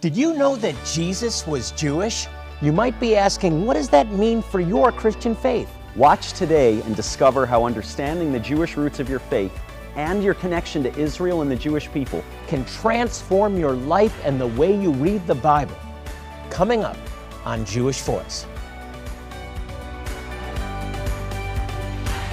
Did 0.00 0.16
you 0.16 0.32
know 0.34 0.54
that 0.54 0.76
Jesus 0.84 1.44
was 1.44 1.72
Jewish? 1.72 2.28
You 2.62 2.70
might 2.70 3.00
be 3.00 3.16
asking, 3.16 3.66
what 3.66 3.74
does 3.74 3.88
that 3.88 4.12
mean 4.12 4.42
for 4.42 4.60
your 4.60 4.92
Christian 4.92 5.34
faith? 5.34 5.68
Watch 5.96 6.34
today 6.34 6.80
and 6.82 6.94
discover 6.94 7.44
how 7.44 7.64
understanding 7.64 8.30
the 8.30 8.38
Jewish 8.38 8.76
roots 8.76 9.00
of 9.00 9.08
your 9.08 9.18
faith 9.18 9.50
and 9.96 10.22
your 10.22 10.34
connection 10.34 10.84
to 10.84 10.96
Israel 10.96 11.42
and 11.42 11.50
the 11.50 11.56
Jewish 11.56 11.90
people 11.90 12.22
Can 12.46 12.64
transform 12.66 13.58
your 13.58 13.72
life 13.72 14.16
and 14.24 14.40
the 14.40 14.46
way 14.46 14.72
you 14.80 14.92
read 14.92 15.26
the 15.26 15.34
Bible. 15.34 15.76
Coming 16.48 16.84
up 16.84 16.96
on 17.44 17.64
Jewish 17.64 18.00
Voice. 18.02 18.46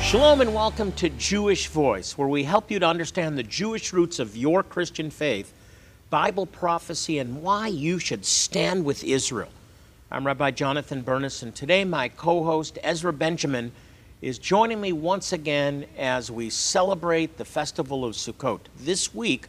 Shalom 0.03 0.41
and 0.41 0.53
welcome 0.53 0.91
to 0.91 1.09
Jewish 1.09 1.65
Voice, 1.69 2.15
where 2.15 2.27
we 2.27 2.43
help 2.43 2.69
you 2.69 2.77
to 2.77 2.87
understand 2.87 3.35
the 3.35 3.43
Jewish 3.43 3.91
roots 3.91 4.19
of 4.19 4.37
your 4.37 4.61
Christian 4.61 5.09
faith, 5.09 5.51
Bible 6.09 6.45
prophecy, 6.45 7.17
and 7.17 7.41
why 7.41 7.67
you 7.67 7.97
should 7.97 8.25
stand 8.25 8.85
with 8.85 9.03
Israel. 9.03 9.49
I'm 10.11 10.25
Rabbi 10.25 10.51
Jonathan 10.51 11.01
Bernis, 11.01 11.41
and 11.41 11.53
today 11.55 11.83
my 11.83 12.09
co 12.09 12.43
host 12.43 12.77
Ezra 12.83 13.11
Benjamin 13.11 13.71
is 14.21 14.37
joining 14.37 14.79
me 14.79 14.93
once 14.93 15.33
again 15.33 15.85
as 15.97 16.29
we 16.29 16.49
celebrate 16.49 17.37
the 17.37 17.45
festival 17.45 18.05
of 18.05 18.13
Sukkot. 18.13 18.61
This 18.79 19.15
week, 19.15 19.47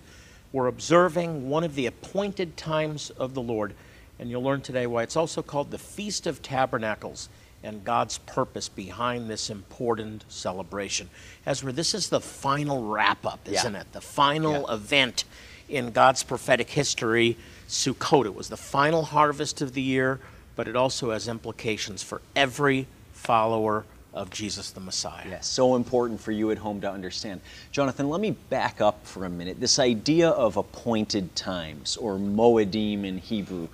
we're 0.50 0.66
observing 0.66 1.48
one 1.48 1.62
of 1.62 1.74
the 1.74 1.86
appointed 1.86 2.56
times 2.56 3.10
of 3.10 3.34
the 3.34 3.42
Lord, 3.42 3.74
and 4.18 4.30
you'll 4.30 4.42
learn 4.42 4.62
today 4.62 4.86
why 4.86 5.02
it's 5.02 5.16
also 5.16 5.42
called 5.42 5.70
the 5.70 5.78
Feast 5.78 6.26
of 6.26 6.40
Tabernacles 6.40 7.28
and 7.62 7.84
God's 7.84 8.16
purpose 8.18 8.68
behind 8.68 9.28
this 9.28 9.50
important 9.50 10.24
celebration. 10.28 11.10
Ezra, 11.44 11.70
this 11.72 11.94
is 11.94 12.08
the 12.08 12.20
final 12.20 12.86
wrap 12.88 13.26
up, 13.26 13.40
isn't 13.46 13.74
Yeah. 13.74 13.80
it? 13.80 13.92
The 13.92 14.00
final 14.00 14.64
Yeah. 14.66 14.74
event 14.74 15.24
in 15.68 15.90
God's 15.90 16.22
prophetic 16.22 16.70
history, 16.70 17.36
Sukkot. 17.68 18.26
It 18.26 18.34
was 18.34 18.48
the 18.48 18.56
final 18.56 19.02
harvest 19.02 19.60
of 19.60 19.74
the 19.74 19.82
year, 19.82 20.20
but 20.54 20.68
it 20.68 20.76
also 20.76 21.10
has 21.10 21.28
implications 21.28 22.02
for 22.02 22.20
every 22.34 22.86
follower 23.12 23.84
of 24.16 24.30
Jesus 24.30 24.70
the 24.70 24.80
Messiah. 24.80 25.26
Yes, 25.28 25.46
so 25.46 25.76
important 25.76 26.20
for 26.20 26.32
you 26.32 26.50
at 26.50 26.58
home 26.58 26.80
to 26.80 26.90
understand. 26.90 27.42
Jonathan, 27.70 28.08
let 28.08 28.20
me 28.20 28.30
back 28.30 28.80
up 28.80 29.06
for 29.06 29.26
a 29.26 29.28
minute. 29.28 29.60
This 29.60 29.78
idea 29.78 30.30
of 30.30 30.56
appointed 30.56 31.36
times, 31.36 31.98
or 31.98 32.16
Moedim 32.16 33.04
in 33.04 33.18
Hebrew, 33.18 33.68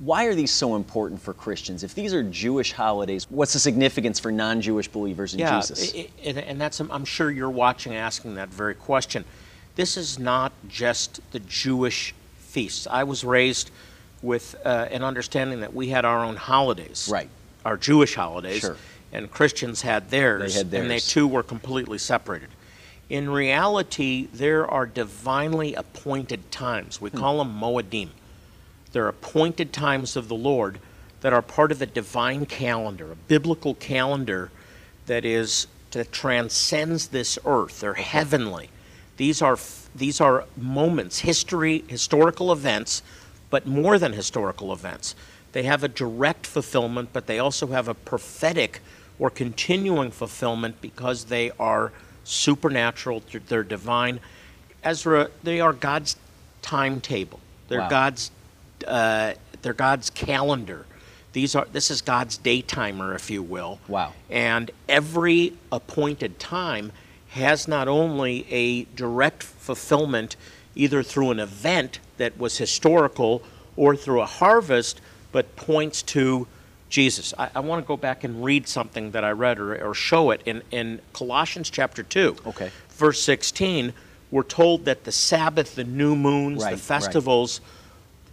why 0.00 0.24
are 0.24 0.34
these 0.34 0.50
so 0.50 0.74
important 0.74 1.20
for 1.20 1.34
Christians? 1.34 1.84
If 1.84 1.94
these 1.94 2.14
are 2.14 2.22
Jewish 2.22 2.72
holidays, 2.72 3.26
what's 3.30 3.52
the 3.52 3.58
significance 3.58 4.18
for 4.18 4.32
non 4.32 4.60
Jewish 4.62 4.88
believers 4.88 5.34
in 5.34 5.40
yeah, 5.40 5.60
Jesus? 5.60 5.92
and, 6.24 6.38
and 6.38 6.60
that's 6.60 6.80
I'm 6.80 7.04
sure 7.04 7.30
you're 7.30 7.50
watching 7.50 7.94
asking 7.94 8.34
that 8.36 8.48
very 8.48 8.74
question. 8.74 9.24
This 9.74 9.96
is 9.96 10.18
not 10.18 10.52
just 10.68 11.20
the 11.32 11.40
Jewish 11.40 12.14
feasts. 12.38 12.86
I 12.90 13.04
was 13.04 13.24
raised 13.24 13.70
with 14.20 14.54
uh, 14.64 14.88
an 14.90 15.02
understanding 15.02 15.60
that 15.60 15.74
we 15.74 15.88
had 15.88 16.04
our 16.04 16.24
own 16.24 16.36
holidays, 16.36 17.08
Right. 17.10 17.28
Our 17.64 17.76
Jewish 17.76 18.14
holidays, 18.14 18.60
Sure. 18.60 18.76
and 19.12 19.30
Christians 19.30 19.82
had 19.82 20.10
theirs, 20.10 20.52
They 20.54 20.58
had 20.58 20.74
and 20.74 20.90
they 20.90 20.98
too 20.98 21.26
were 21.26 21.42
completely 21.42 21.98
separated. 21.98 22.48
In 23.08 23.30
reality, 23.30 24.28
there 24.32 24.66
are 24.68 24.86
divinely 24.86 25.74
appointed 25.74 26.50
times. 26.50 26.96
Hmm. 26.96 27.04
We 27.04 27.10
call 27.10 27.38
them 27.38 27.58
Moedim. 27.58 28.10
They're 28.92 29.08
appointed 29.08 29.72
times 29.72 30.16
of 30.16 30.28
the 30.28 30.34
Lord 30.34 30.78
that 31.22 31.32
are 31.32 31.42
part 31.42 31.72
of 31.72 31.80
a 31.80 31.86
divine 31.86 32.46
calendar, 32.46 33.12
a 33.12 33.16
biblical 33.16 33.74
calendar 33.74 34.50
that 35.06 35.24
is 35.24 35.66
that 35.92 36.10
transcends 36.12 37.08
this 37.08 37.38
earth. 37.44 37.80
They're 37.80 37.94
heavenly. 37.94 38.70
These 39.22 39.40
are 39.40 39.56
these 39.94 40.20
are 40.20 40.46
moments, 40.56 41.20
history, 41.20 41.84
historical 41.86 42.50
events, 42.50 43.04
but 43.50 43.68
more 43.68 43.96
than 43.96 44.14
historical 44.14 44.72
events. 44.72 45.14
They 45.52 45.62
have 45.62 45.84
a 45.84 45.88
direct 45.88 46.44
fulfillment, 46.44 47.10
but 47.12 47.28
they 47.28 47.38
also 47.38 47.68
have 47.68 47.86
a 47.86 47.94
prophetic 47.94 48.80
or 49.20 49.30
continuing 49.30 50.10
fulfillment 50.10 50.80
because 50.80 51.26
they 51.26 51.52
are 51.60 51.92
supernatural, 52.24 53.22
they're- 53.46 53.62
divine. 53.62 54.18
Ezra, 54.82 55.30
they 55.44 55.60
are 55.60 55.72
God's 55.72 56.16
timetable. 56.60 57.38
They're 57.68 57.82
Wow. 57.82 57.88
God's 57.88 58.32
uh, 58.88 59.34
they're 59.62 59.72
God's 59.72 60.10
calendar. 60.10 60.84
These 61.32 61.54
are 61.54 61.68
this 61.70 61.92
is 61.92 62.02
God's 62.02 62.38
day 62.38 62.60
timer, 62.60 63.14
if 63.14 63.30
you 63.30 63.44
will. 63.44 63.78
Wow. 63.86 64.14
And 64.28 64.72
every 64.88 65.52
appointed 65.70 66.40
time 66.40 66.90
has 67.32 67.66
not 67.66 67.88
only 67.88 68.46
a 68.50 68.84
direct 68.94 69.42
fulfillment 69.42 70.36
either 70.74 71.02
through 71.02 71.30
an 71.30 71.40
event 71.40 71.98
that 72.18 72.36
was 72.38 72.58
historical 72.58 73.42
or 73.76 73.96
through 73.96 74.20
a 74.20 74.26
harvest, 74.26 75.00
but 75.32 75.56
points 75.56 76.02
to 76.02 76.46
Jesus. 76.90 77.32
I, 77.38 77.50
I 77.54 77.60
want 77.60 77.82
to 77.82 77.88
go 77.88 77.96
back 77.96 78.22
and 78.22 78.44
read 78.44 78.68
something 78.68 79.12
that 79.12 79.24
I 79.24 79.30
read 79.30 79.58
or, 79.58 79.82
or 79.82 79.94
show 79.94 80.30
it 80.30 80.42
in, 80.44 80.62
in 80.70 81.00
Colossians 81.14 81.70
chapter 81.70 82.02
2. 82.02 82.36
Okay. 82.48 82.70
Verse 82.90 83.22
16, 83.22 83.94
we're 84.30 84.42
told 84.42 84.84
that 84.84 85.04
the 85.04 85.12
Sabbath, 85.12 85.74
the 85.74 85.84
new 85.84 86.14
moons, 86.14 86.62
Right, 86.62 86.70
the 86.70 86.76
right. 86.76 86.80
festivals, 86.80 87.62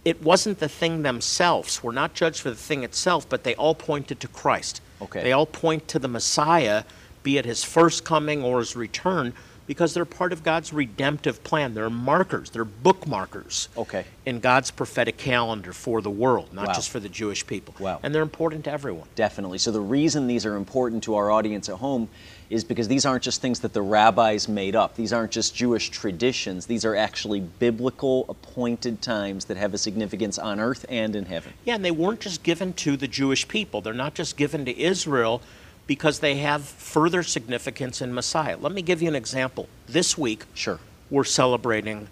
it 0.04 0.22
wasn't 0.22 0.58
the 0.58 0.68
thing 0.68 1.02
themselves. 1.02 1.82
We're 1.82 1.92
not 1.92 2.12
judged 2.12 2.40
for 2.40 2.50
the 2.50 2.56
thing 2.56 2.84
itself, 2.84 3.26
but 3.26 3.44
they 3.44 3.54
all 3.54 3.74
pointed 3.74 4.20
to 4.20 4.28
Christ. 4.28 4.82
Okay. 5.00 5.22
They 5.22 5.32
all 5.32 5.46
point 5.46 5.88
to 5.88 5.98
the 5.98 6.08
Messiah, 6.08 6.84
be 7.22 7.38
it 7.38 7.44
his 7.44 7.62
first 7.64 8.04
coming 8.04 8.42
or 8.42 8.58
his 8.58 8.76
return, 8.76 9.32
because 9.66 9.94
they're 9.94 10.04
part 10.04 10.32
of 10.32 10.42
God's 10.42 10.72
redemptive 10.72 11.44
plan. 11.44 11.74
They're 11.74 11.88
markers, 11.88 12.50
they're 12.50 12.64
bookmarkers 12.64 13.68
Okay. 13.76 14.04
in 14.26 14.40
God's 14.40 14.72
prophetic 14.72 15.16
calendar 15.16 15.72
for 15.72 16.02
the 16.02 16.10
world, 16.10 16.52
not 16.52 16.68
Wow. 16.68 16.72
just 16.72 16.90
for 16.90 16.98
the 16.98 17.08
Jewish 17.08 17.46
people. 17.46 17.74
Wow. 17.78 18.00
And 18.02 18.12
they're 18.12 18.22
important 18.22 18.64
to 18.64 18.72
everyone. 18.72 19.06
Definitely. 19.14 19.58
So 19.58 19.70
the 19.70 19.80
reason 19.80 20.26
these 20.26 20.44
are 20.44 20.56
important 20.56 21.04
to 21.04 21.14
our 21.14 21.30
audience 21.30 21.68
at 21.68 21.76
home 21.76 22.08
is 22.48 22.64
because 22.64 22.88
these 22.88 23.06
aren't 23.06 23.22
just 23.22 23.40
things 23.40 23.60
that 23.60 23.72
the 23.72 23.82
rabbis 23.82 24.48
made 24.48 24.74
up. 24.74 24.96
These 24.96 25.12
aren't 25.12 25.30
just 25.30 25.54
Jewish 25.54 25.88
traditions. 25.90 26.66
These 26.66 26.84
are 26.84 26.96
actually 26.96 27.38
biblical 27.38 28.26
appointed 28.28 29.00
times 29.00 29.44
that 29.44 29.56
have 29.56 29.72
a 29.72 29.78
significance 29.78 30.36
on 30.36 30.58
earth 30.58 30.84
and 30.88 31.14
in 31.14 31.26
heaven. 31.26 31.52
Yeah, 31.64 31.76
and 31.76 31.84
they 31.84 31.92
weren't 31.92 32.18
just 32.18 32.42
given 32.42 32.72
to 32.72 32.96
the 32.96 33.06
Jewish 33.06 33.46
people. 33.46 33.80
They're 33.82 33.94
not 33.94 34.14
just 34.14 34.36
given 34.36 34.64
to 34.64 34.76
Israel 34.76 35.42
because 35.90 36.20
they 36.20 36.36
have 36.36 36.62
further 36.62 37.20
significance 37.20 38.00
in 38.00 38.14
Messiah. 38.14 38.56
Let 38.56 38.70
me 38.70 38.80
give 38.80 39.02
you 39.02 39.08
an 39.08 39.16
example. 39.16 39.68
This 39.88 40.16
week, 40.16 40.44
Sure. 40.54 40.78
we're 41.10 41.24
celebrating 41.24 42.06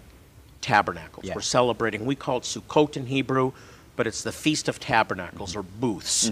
tabernacles. 0.59 1.23
Yeah. 1.25 1.33
We're 1.33 1.39
celebrating, 1.39 2.05
we 2.05 2.13
call 2.13 2.39
it 2.39 2.43
Sukkot 2.43 2.97
in 2.97 3.05
Hebrew, 3.05 3.53
but 3.95 4.05
it's 4.05 4.21
the 4.21 4.33
Feast 4.33 4.67
of 4.67 4.81
Tabernacles 4.81 5.55
or 5.55 5.63
booths. 5.63 6.29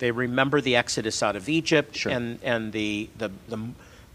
They 0.00 0.10
remember 0.10 0.60
the 0.60 0.74
Exodus 0.74 1.22
out 1.22 1.36
of 1.36 1.48
Egypt 1.48 1.90
Mm-hmm. 1.92 1.98
Sure. 1.98 2.12
and, 2.12 2.38
and 2.42 2.72
the, 2.72 3.08
the, 3.16 3.30
the, 3.48 3.58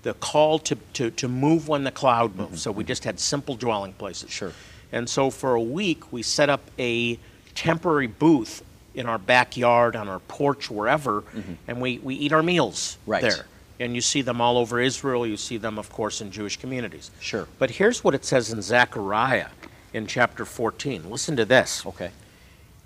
the 0.01 0.13
call 0.15 0.59
to, 0.59 0.75
to, 0.95 1.09
to 1.11 1.29
move 1.29 1.69
when 1.69 1.85
the 1.85 1.91
cloud 1.91 2.31
Mm-hmm. 2.31 2.41
moves. 2.51 2.63
So 2.63 2.73
we 2.73 2.83
just 2.83 3.05
had 3.05 3.17
simple 3.17 3.55
dwelling 3.55 3.93
places. 3.93 4.29
Sure. 4.29 4.51
And 4.91 5.09
so 5.09 5.29
for 5.29 5.53
a 5.55 5.61
week, 5.61 6.11
we 6.11 6.21
set 6.21 6.49
up 6.49 6.69
a 6.77 7.17
temporary 7.55 8.07
booth 8.07 8.61
in 8.95 9.05
our 9.07 9.17
backyard, 9.17 9.95
on 9.95 10.07
our 10.07 10.19
porch, 10.19 10.69
wherever, 10.69 11.23
and 11.67 11.81
we, 11.81 11.99
we 11.99 12.15
eat 12.15 12.31
our 12.31 12.43
meals 12.43 12.97
Mm-hmm. 13.01 13.11
Right. 13.11 13.21
there. 13.21 13.45
And 13.79 13.95
you 13.95 14.01
see 14.01 14.21
them 14.21 14.39
all 14.39 14.57
over 14.57 14.79
Israel. 14.79 15.25
You 15.25 15.35
see 15.35 15.57
them, 15.57 15.77
of 15.79 15.91
course, 15.91 16.21
in 16.21 16.31
Jewish 16.31 16.57
communities. 16.57 17.09
Sure. 17.19 17.47
But 17.57 17.71
here's 17.71 18.03
what 18.03 18.13
it 18.13 18.23
says 18.23 18.51
in 18.51 18.61
Zechariah 18.61 19.47
in 19.93 20.05
chapter 20.07 20.45
14. 20.45 21.09
Listen 21.09 21.35
to 21.35 21.43
this. 21.45 21.85
Okay. 21.85 22.11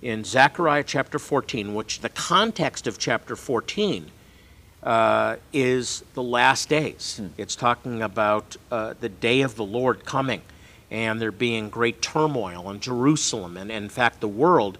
In 0.02 0.24
Zechariah 0.24 0.84
chapter 0.84 1.20
14, 1.20 1.76
which 1.76 2.00
the 2.00 2.10
context 2.10 2.88
of 2.88 2.98
chapter 2.98 3.36
14 3.36 4.12
uh, 4.84 5.36
is 5.52 6.04
the 6.14 6.24
last 6.24 6.70
days. 6.70 7.20
It's 7.38 7.56
talking 7.56 8.02
about 8.02 8.56
uh, 8.72 8.94
the 9.00 9.10
day 9.10 9.42
of 9.42 9.56
the 9.56 9.66
Lord 9.66 10.06
coming 10.06 10.42
and 10.90 11.20
there 11.22 11.32
being 11.34 11.70
great 11.70 12.02
turmoil 12.02 12.70
in 12.72 12.80
Jerusalem 12.80 13.58
and, 13.58 13.70
in 13.72 13.90
fact, 13.90 14.22
the 14.22 14.28
world. 14.28 14.78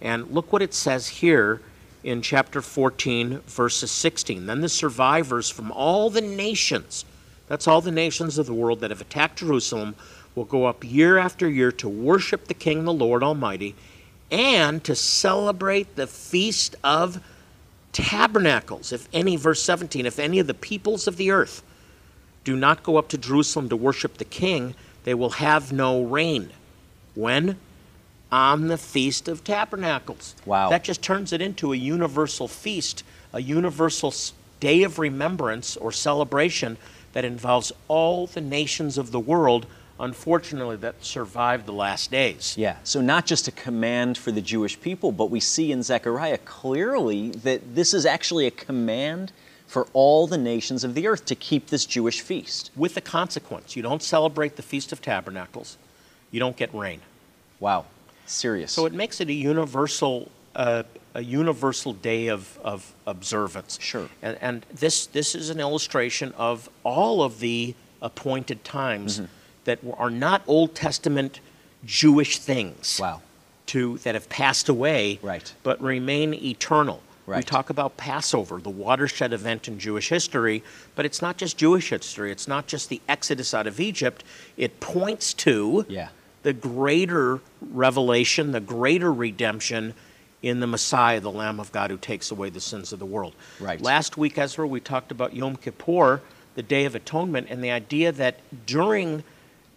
And 0.00 0.30
look 0.30 0.52
what 0.52 0.62
it 0.62 0.74
says 0.74 1.08
here 1.08 1.60
in 2.04 2.22
chapter 2.22 2.62
14, 2.62 3.40
verses 3.40 3.90
16. 3.90 4.46
Then 4.46 4.60
the 4.60 4.68
survivors 4.68 5.50
from 5.50 5.72
all 5.72 6.10
the 6.10 6.20
nations, 6.20 7.04
that's 7.48 7.66
all 7.66 7.80
the 7.80 7.90
nations 7.90 8.38
of 8.38 8.46
the 8.46 8.54
world 8.54 8.80
that 8.80 8.90
have 8.90 9.00
attacked 9.00 9.38
Jerusalem, 9.38 9.94
will 10.34 10.44
go 10.44 10.66
up 10.66 10.84
year 10.84 11.18
after 11.18 11.48
year 11.48 11.72
to 11.72 11.88
worship 11.88 12.46
the 12.46 12.54
King, 12.54 12.84
the 12.84 12.92
Lord 12.92 13.22
Almighty, 13.22 13.74
and 14.30 14.84
to 14.84 14.94
celebrate 14.94 15.96
the 15.96 16.06
feast 16.06 16.76
of 16.84 17.20
tabernacles. 17.92 18.92
If 18.92 19.08
any, 19.12 19.36
verse 19.36 19.62
17, 19.62 20.06
if 20.06 20.18
any 20.18 20.38
of 20.38 20.46
the 20.46 20.54
peoples 20.54 21.08
of 21.08 21.16
the 21.16 21.30
earth 21.30 21.62
do 22.44 22.54
not 22.54 22.82
go 22.82 22.96
up 22.96 23.08
to 23.08 23.18
Jerusalem 23.18 23.68
to 23.70 23.76
worship 23.76 24.18
the 24.18 24.24
king, 24.24 24.74
they 25.04 25.14
will 25.14 25.30
have 25.30 25.72
no 25.72 26.04
rain. 26.04 26.50
When? 27.14 27.58
On 28.30 28.68
the 28.68 28.78
Feast 28.78 29.28
of 29.28 29.42
Tabernacles. 29.44 30.34
Wow. 30.44 30.70
That 30.70 30.84
just 30.84 31.02
turns 31.02 31.32
it 31.32 31.40
into 31.40 31.72
a 31.72 31.76
universal 31.76 32.48
feast, 32.48 33.02
a 33.32 33.40
universal 33.40 34.12
day 34.60 34.82
of 34.82 34.98
remembrance 34.98 35.76
or 35.76 35.92
celebration 35.92 36.76
that 37.12 37.24
involves 37.24 37.72
all 37.88 38.26
the 38.26 38.40
nations 38.40 38.98
of 38.98 39.12
the 39.12 39.20
world 39.20 39.66
unfortunately, 40.00 40.76
that 40.76 41.04
survived 41.04 41.66
the 41.66 41.72
last 41.72 42.10
days. 42.10 42.54
Yeah, 42.56 42.76
so 42.84 43.00
not 43.00 43.26
just 43.26 43.48
a 43.48 43.52
command 43.52 44.16
for 44.16 44.30
the 44.30 44.40
Jewish 44.40 44.80
people, 44.80 45.12
but 45.12 45.30
we 45.30 45.40
see 45.40 45.72
in 45.72 45.82
Zechariah 45.82 46.38
clearly 46.38 47.30
that 47.30 47.74
this 47.74 47.94
is 47.94 48.06
actually 48.06 48.46
a 48.46 48.50
command 48.50 49.32
for 49.66 49.86
all 49.92 50.26
the 50.26 50.38
nations 50.38 50.84
of 50.84 50.94
the 50.94 51.06
earth 51.06 51.24
to 51.26 51.34
keep 51.34 51.66
this 51.66 51.84
Jewish 51.84 52.20
feast. 52.20 52.70
With 52.74 52.94
the 52.94 53.00
consequence, 53.00 53.76
you 53.76 53.82
don't 53.82 54.02
celebrate 54.02 54.56
the 54.56 54.62
Feast 54.62 54.92
of 54.92 55.02
Tabernacles, 55.02 55.76
you 56.30 56.40
don't 56.40 56.56
get 56.56 56.72
rain. 56.72 57.00
Wow, 57.60 57.86
serious. 58.32 58.72
So 58.72 58.86
it 58.86 58.92
makes 58.92 59.20
it 59.20 59.28
a 59.28 59.32
universal, 59.32 60.30
uh, 60.54 60.82
a 61.14 61.22
universal 61.22 61.92
day 61.92 62.28
of, 62.28 62.58
of 62.62 62.92
observance. 63.06 63.78
Sure. 63.80 64.08
And, 64.22 64.38
and 64.40 64.66
this, 64.72 65.06
this 65.06 65.34
is 65.34 65.50
an 65.50 65.60
illustration 65.60 66.32
of 66.36 66.68
all 66.84 67.22
of 67.22 67.40
the 67.40 67.74
appointed 68.02 68.64
times 68.64 69.16
Mm-hmm. 69.18 69.26
that 69.64 69.78
are 69.96 70.10
not 70.10 70.42
Old 70.46 70.74
Testament 70.74 71.40
Jewish 71.84 72.38
things. 72.38 72.98
Wow. 73.00 73.22
To, 73.68 73.98
that 73.98 74.14
have 74.14 74.28
passed 74.30 74.68
away, 74.70 75.18
Right. 75.20 75.52
but 75.62 75.80
remain 75.82 76.32
eternal. 76.32 77.02
Right. 77.26 77.38
We 77.38 77.42
talk 77.42 77.68
about 77.68 77.98
Passover, 77.98 78.58
the 78.58 78.70
watershed 78.70 79.34
event 79.34 79.68
in 79.68 79.78
Jewish 79.78 80.08
history, 80.08 80.64
but 80.94 81.04
it's 81.04 81.20
not 81.20 81.36
just 81.36 81.58
Jewish 81.58 81.90
history. 81.90 82.32
It's 82.32 82.48
not 82.48 82.66
just 82.66 82.88
the 82.88 83.02
exodus 83.06 83.52
out 83.52 83.66
of 83.66 83.78
Egypt. 83.80 84.24
It 84.56 84.80
points 84.80 85.34
to 85.34 85.84
Yeah. 85.90 86.08
The 86.42 86.52
greater 86.52 87.40
revelation, 87.72 88.52
the 88.52 88.60
greater 88.60 89.12
redemption 89.12 89.94
in 90.42 90.60
the 90.60 90.66
Messiah, 90.66 91.20
the 91.20 91.30
Lamb 91.32 91.58
of 91.58 91.72
God 91.72 91.90
who 91.90 91.96
takes 91.96 92.30
away 92.30 92.48
the 92.50 92.60
sins 92.60 92.92
of 92.92 92.98
the 92.98 93.06
world. 93.06 93.34
Right. 93.58 93.80
Last 93.80 94.16
week, 94.16 94.38
Ezra, 94.38 94.66
we 94.66 94.80
talked 94.80 95.10
about 95.10 95.34
Yom 95.34 95.56
Kippur, 95.56 96.20
the 96.54 96.62
Day 96.62 96.84
of 96.84 96.94
Atonement, 96.94 97.48
and 97.50 97.62
the 97.62 97.70
idea 97.70 98.12
that 98.12 98.38
during 98.66 99.24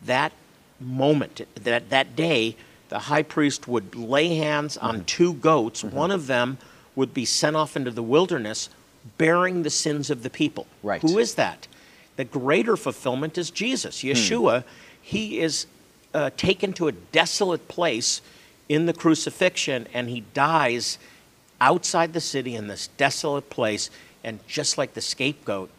that 0.06 0.32
moment, 0.80 1.42
that, 1.64 1.90
that 1.90 2.16
day, 2.16 2.56
the 2.90 3.00
high 3.00 3.24
priest 3.24 3.68
would 3.68 3.96
lay 3.96 4.36
hands 4.36 4.78
Mm-hmm. 4.78 4.86
on 4.86 5.04
two 5.06 5.34
goats. 5.34 5.84
One 5.84 6.12
of 6.12 6.28
them 6.28 6.58
would 6.96 7.14
be 7.14 7.26
sent 7.26 7.56
off 7.56 7.76
into 7.76 7.90
the 7.92 8.04
wilderness 8.04 8.70
bearing 9.18 9.64
the 9.64 9.70
sins 9.70 10.10
of 10.12 10.22
the 10.22 10.30
people. 10.30 10.68
Right. 10.84 11.02
Who 11.02 11.18
is 11.18 11.36
that? 11.36 11.68
The 12.18 12.26
greater 12.26 12.78
fulfillment 12.78 13.38
is 13.38 13.50
Jesus, 13.50 14.04
Yeshua. 14.04 14.64
He 15.02 15.40
is 15.40 15.66
uh, 16.14 16.30
taken 16.38 16.74
to 16.74 16.88
a 16.88 16.92
desolate 16.92 17.68
place 17.68 18.22
in 18.70 18.86
the 18.86 18.94
crucifixion 18.94 19.88
and 19.94 20.10
he 20.10 20.22
dies 20.34 20.98
outside 21.60 22.14
the 22.14 22.22
city 22.22 22.56
in 22.56 22.68
this 22.68 22.88
desolate 22.98 23.50
place. 23.50 23.90
And 24.24 24.40
just 24.48 24.78
like 24.78 24.94
the 24.94 25.02
scapegoat, 25.02 25.70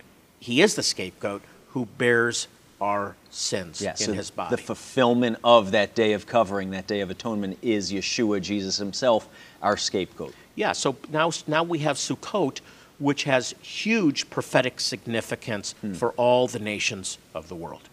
he 0.41 0.63
is 0.63 0.75
the 0.75 0.83
scapegoat 0.83 1.43
who 1.71 1.87
bears 1.99 2.49
our 2.81 3.15
sins 3.31 3.81
Yeah, 3.81 3.91
in 3.93 3.97
so 3.97 4.13
his 4.13 4.31
body. 4.31 4.57
the 4.57 4.61
fulfillment 4.63 5.39
of 5.45 5.71
that 5.71 5.95
day 5.95 6.13
of 6.15 6.27
covering, 6.27 6.71
that 6.73 6.87
day 6.89 7.01
of 7.01 7.11
atonement, 7.11 7.59
is 7.63 7.93
Yeshua, 7.93 8.43
Jesus 8.43 8.77
himself, 8.77 9.29
our 9.63 9.77
scapegoat. 9.77 10.35
Yeah, 10.57 10.73
so 10.73 10.97
now, 11.11 11.31
now 11.47 11.63
we 11.63 11.79
have 11.81 11.97
Sukkot, 11.97 12.61
which 12.99 13.23
has 13.25 13.55
huge 13.63 14.29
prophetic 14.31 14.81
significance 14.81 15.75
Hmm. 15.81 15.95
for 15.95 16.11
all 16.13 16.49
the 16.49 16.59
nations 16.59 17.19
of 17.35 17.49
the 17.49 17.55
world. 17.55 17.89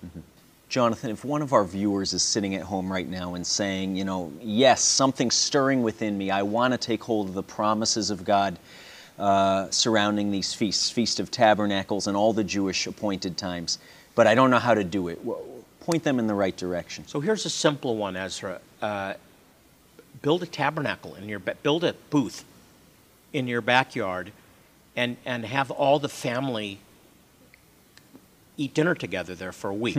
Jonathan, 0.69 1.09
if 1.09 1.25
one 1.25 1.41
of 1.41 1.51
our 1.51 1.65
viewers 1.65 2.13
is 2.13 2.21
sitting 2.21 2.53
at 2.53 2.61
home 2.61 2.91
right 2.91 3.09
now 3.09 3.33
and 3.33 3.45
saying, 3.45 3.95
you 3.95 4.05
know, 4.05 4.31
yes, 4.39 4.83
something's 4.83 5.33
stirring 5.33 5.81
within 5.81 6.15
me, 6.15 6.29
I 6.29 6.43
want 6.43 6.73
to 6.73 6.77
take 6.77 7.03
hold 7.03 7.27
of 7.27 7.33
the 7.33 7.41
promises 7.41 8.11
of 8.11 8.23
God 8.23 8.59
uh, 9.17 9.69
surrounding 9.71 10.29
these 10.29 10.53
feasts, 10.53 10.91
Feast 10.91 11.19
of 11.19 11.31
Tabernacles 11.31 12.05
and 12.05 12.15
all 12.15 12.33
the 12.33 12.43
Jewish 12.43 12.85
appointed 12.85 13.35
times, 13.35 13.79
but 14.13 14.27
I 14.27 14.35
don't 14.35 14.51
know 14.51 14.59
how 14.59 14.75
to 14.75 14.83
do 14.83 15.07
it, 15.07 15.25
Well, 15.25 15.43
point 15.81 16.03
them 16.03 16.19
in 16.19 16.27
the 16.27 16.35
right 16.35 16.55
direction. 16.55 17.07
So 17.07 17.19
here's 17.19 17.45
a 17.47 17.49
simple 17.49 17.97
one, 17.97 18.15
Ezra. 18.15 18.61
Uh, 18.79 19.15
build 20.21 20.43
a 20.43 20.45
tabernacle 20.45 21.15
in 21.15 21.27
your 21.27 21.39
build 21.39 21.83
a 21.83 21.93
booth 22.11 22.45
in 23.33 23.47
your 23.47 23.61
backyard, 23.61 24.31
and 24.95 25.17
and 25.25 25.45
have 25.45 25.71
all 25.71 25.97
the 25.97 26.09
family 26.09 26.79
eat 28.55 28.73
dinner 28.73 28.93
together 28.93 29.33
there 29.33 29.51
for 29.51 29.69
a 29.69 29.73
week. 29.73 29.97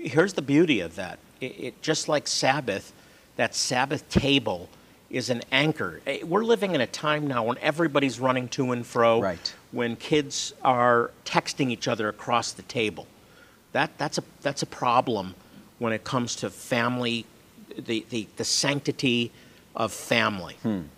Here's 0.00 0.34
the 0.34 0.42
beauty 0.42 0.80
of 0.80 0.96
that. 0.96 1.18
It, 1.40 1.58
it 1.58 1.82
just 1.82 2.08
like 2.08 2.26
Sabbath, 2.26 2.92
that 3.36 3.54
Sabbath 3.54 4.08
table 4.08 4.68
is 5.10 5.30
an 5.30 5.42
anchor. 5.52 6.00
Eh, 6.06 6.22
We're 6.24 6.44
living 6.44 6.74
in 6.74 6.80
a 6.80 6.86
time 6.86 7.26
now 7.26 7.44
when 7.44 7.58
everybody's 7.58 8.18
running 8.18 8.48
to 8.48 8.72
and 8.72 8.84
fro. 8.86 9.20
Right. 9.20 9.54
When 9.72 9.96
kids 9.96 10.52
are 10.62 11.10
texting 11.24 11.70
each 11.70 11.86
other 11.88 12.08
across 12.08 12.52
the 12.52 12.62
table. 12.62 13.06
That, 13.72 13.96
that's, 13.98 14.18
a, 14.18 14.22
that's 14.42 14.62
a 14.62 14.66
problem 14.66 15.34
when 15.78 15.92
it 15.92 16.02
comes 16.04 16.36
to 16.36 16.50
family, 16.50 17.26
the, 17.76 18.06
the, 18.08 18.26
the 18.36 18.44
sanctity 18.44 19.30
of 19.74 19.92
family, 19.92 20.56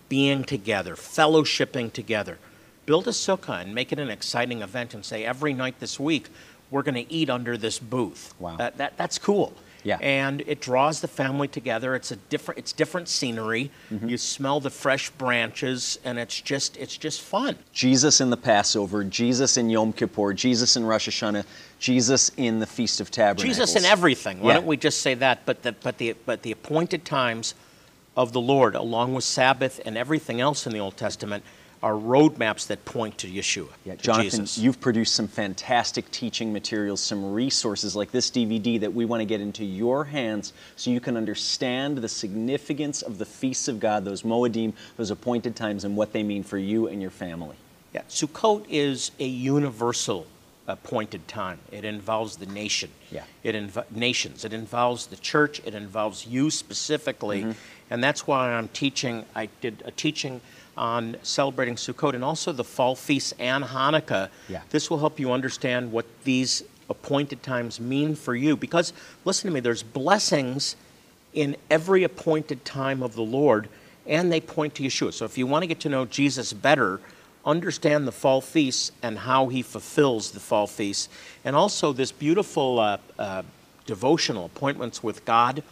being 0.08 0.44
together, 0.44 0.94
fellowshipping 0.94 1.92
together. 1.92 2.38
Build 2.86 3.08
a 3.08 3.10
sukkah 3.10 3.60
and 3.60 3.74
make 3.74 3.92
it 3.92 3.98
an 3.98 4.08
exciting 4.08 4.62
event 4.62 4.94
and 4.94 5.04
say, 5.04 5.24
every 5.24 5.52
night 5.52 5.80
this 5.80 5.98
week, 5.98 6.28
we're 6.70 6.82
going 6.82 7.06
to 7.06 7.12
eat 7.12 7.30
under 7.30 7.56
this 7.56 7.78
booth. 7.78 8.34
Wow. 8.38 8.56
That, 8.56 8.76
that, 8.78 8.96
that's 8.96 9.18
cool. 9.18 9.54
Yeah. 9.84 9.98
And 10.00 10.42
it 10.46 10.60
draws 10.60 11.00
the 11.00 11.08
family 11.08 11.48
together. 11.48 11.94
It's 11.94 12.10
a 12.10 12.16
different, 12.16 12.58
it's 12.58 12.72
different 12.72 13.08
scenery. 13.08 13.70
Mm-hmm. 13.90 14.08
You 14.08 14.18
smell 14.18 14.60
the 14.60 14.70
fresh 14.70 15.08
branches, 15.10 15.98
and 16.04 16.18
it's 16.18 16.40
just, 16.40 16.76
it's 16.76 16.96
just 16.96 17.22
fun. 17.22 17.56
Jesus 17.72 18.20
in 18.20 18.28
the 18.28 18.36
Passover, 18.36 19.04
Jesus 19.04 19.56
in 19.56 19.70
Yom 19.70 19.92
Kippur, 19.92 20.34
Jesus 20.34 20.76
in 20.76 20.84
Rosh 20.84 21.08
Hashanah, 21.08 21.44
Jesus 21.78 22.32
in 22.36 22.58
the 22.58 22.66
Feast 22.66 23.00
of 23.00 23.10
Tabernacles. 23.10 23.44
Jesus 23.44 23.76
in 23.76 23.84
everything. 23.84 24.40
Why 24.40 24.48
Yeah. 24.48 24.54
don't 24.54 24.66
we 24.66 24.76
just 24.76 25.00
say 25.00 25.14
that? 25.14 25.46
But 25.46 25.62
the, 25.62 25.72
but 25.72 25.98
the 25.98 26.16
but 26.26 26.42
the 26.42 26.52
appointed 26.52 27.04
times 27.04 27.54
of 28.16 28.32
the 28.32 28.40
Lord, 28.40 28.74
along 28.74 29.14
with 29.14 29.24
Sabbath 29.24 29.80
and 29.86 29.96
everything 29.96 30.40
else 30.40 30.66
in 30.66 30.72
the 30.72 30.80
Old 30.80 30.96
Testament, 30.96 31.44
are 31.82 31.94
roadmaps 31.94 32.66
that 32.66 32.84
point 32.84 33.16
to 33.18 33.28
Yeshua, 33.28 33.68
Yeah, 33.84 33.94
to 33.94 34.02
Jonathan, 34.02 34.40
Jesus. 34.40 34.58
you've 34.58 34.80
produced 34.80 35.14
some 35.14 35.28
fantastic 35.28 36.10
teaching 36.10 36.52
materials, 36.52 37.00
some 37.00 37.32
resources 37.32 37.94
like 37.94 38.10
this 38.10 38.30
DVD 38.30 38.80
that 38.80 38.92
we 38.92 39.04
want 39.04 39.20
to 39.20 39.24
get 39.24 39.40
into 39.40 39.64
your 39.64 40.04
hands 40.04 40.52
so 40.76 40.90
you 40.90 41.00
can 41.00 41.16
understand 41.16 41.98
the 41.98 42.08
significance 42.08 43.02
of 43.02 43.18
the 43.18 43.24
feasts 43.24 43.68
of 43.68 43.78
God, 43.78 44.04
those 44.04 44.22
Moedim, 44.22 44.72
those 44.96 45.10
appointed 45.12 45.54
times, 45.54 45.84
and 45.84 45.96
what 45.96 46.12
they 46.12 46.22
mean 46.24 46.42
for 46.42 46.58
you 46.58 46.88
and 46.88 47.00
your 47.00 47.10
family. 47.12 47.54
Yeah, 47.94 48.02
Sukkot 48.08 48.66
is 48.68 49.12
a 49.20 49.26
universal 49.26 50.26
appointed 50.66 51.26
time. 51.28 51.58
It 51.72 51.84
involves 51.84 52.36
the 52.36 52.44
nation. 52.46 52.90
Yeah. 53.10 53.22
It 53.42 53.54
inv- 53.54 53.90
nations. 53.90 54.44
It 54.44 54.52
involves 54.52 55.06
the 55.06 55.16
church. 55.16 55.62
It 55.64 55.74
involves 55.74 56.26
you 56.26 56.50
specifically, 56.50 57.42
Mm-hmm. 57.42 57.52
and 57.90 58.04
that's 58.04 58.26
why 58.26 58.50
I'm 58.52 58.68
teaching. 58.68 59.24
I 59.34 59.48
did 59.62 59.82
a 59.86 59.90
teaching 59.90 60.42
on 60.78 61.16
celebrating 61.22 61.74
Sukkot 61.74 62.14
and 62.14 62.24
also 62.24 62.52
the 62.52 62.64
fall 62.64 62.94
feasts 62.94 63.34
and 63.38 63.64
Hanukkah. 63.64 64.30
Yeah. 64.48 64.62
This 64.70 64.88
will 64.88 64.98
help 64.98 65.20
you 65.20 65.32
understand 65.32 65.92
what 65.92 66.06
these 66.24 66.62
appointed 66.88 67.42
times 67.42 67.80
mean 67.80 68.14
for 68.14 68.34
you. 68.34 68.56
Because 68.56 68.92
listen 69.24 69.48
to 69.48 69.54
me, 69.54 69.60
there's 69.60 69.82
blessings 69.82 70.76
in 71.34 71.56
every 71.70 72.04
appointed 72.04 72.64
time 72.64 73.02
of 73.02 73.14
the 73.14 73.22
Lord, 73.22 73.68
and 74.06 74.32
they 74.32 74.40
point 74.40 74.74
to 74.76 74.82
Yeshua. 74.82 75.12
So 75.12 75.24
if 75.24 75.36
you 75.36 75.46
want 75.46 75.62
to 75.64 75.66
get 75.66 75.80
to 75.80 75.88
know 75.88 76.06
Jesus 76.06 76.52
better, 76.52 77.00
understand 77.44 78.06
the 78.06 78.12
fall 78.12 78.40
feasts 78.40 78.92
and 79.02 79.18
how 79.18 79.48
he 79.48 79.62
fulfills 79.62 80.30
the 80.30 80.40
fall 80.40 80.66
feasts, 80.66 81.08
and 81.44 81.54
also 81.54 81.92
this 81.92 82.12
beautiful 82.12 82.78
uh, 82.78 82.98
uh, 83.18 83.42
devotional 83.86 84.46
appointments 84.46 85.02
with 85.02 85.24
God. 85.24 85.62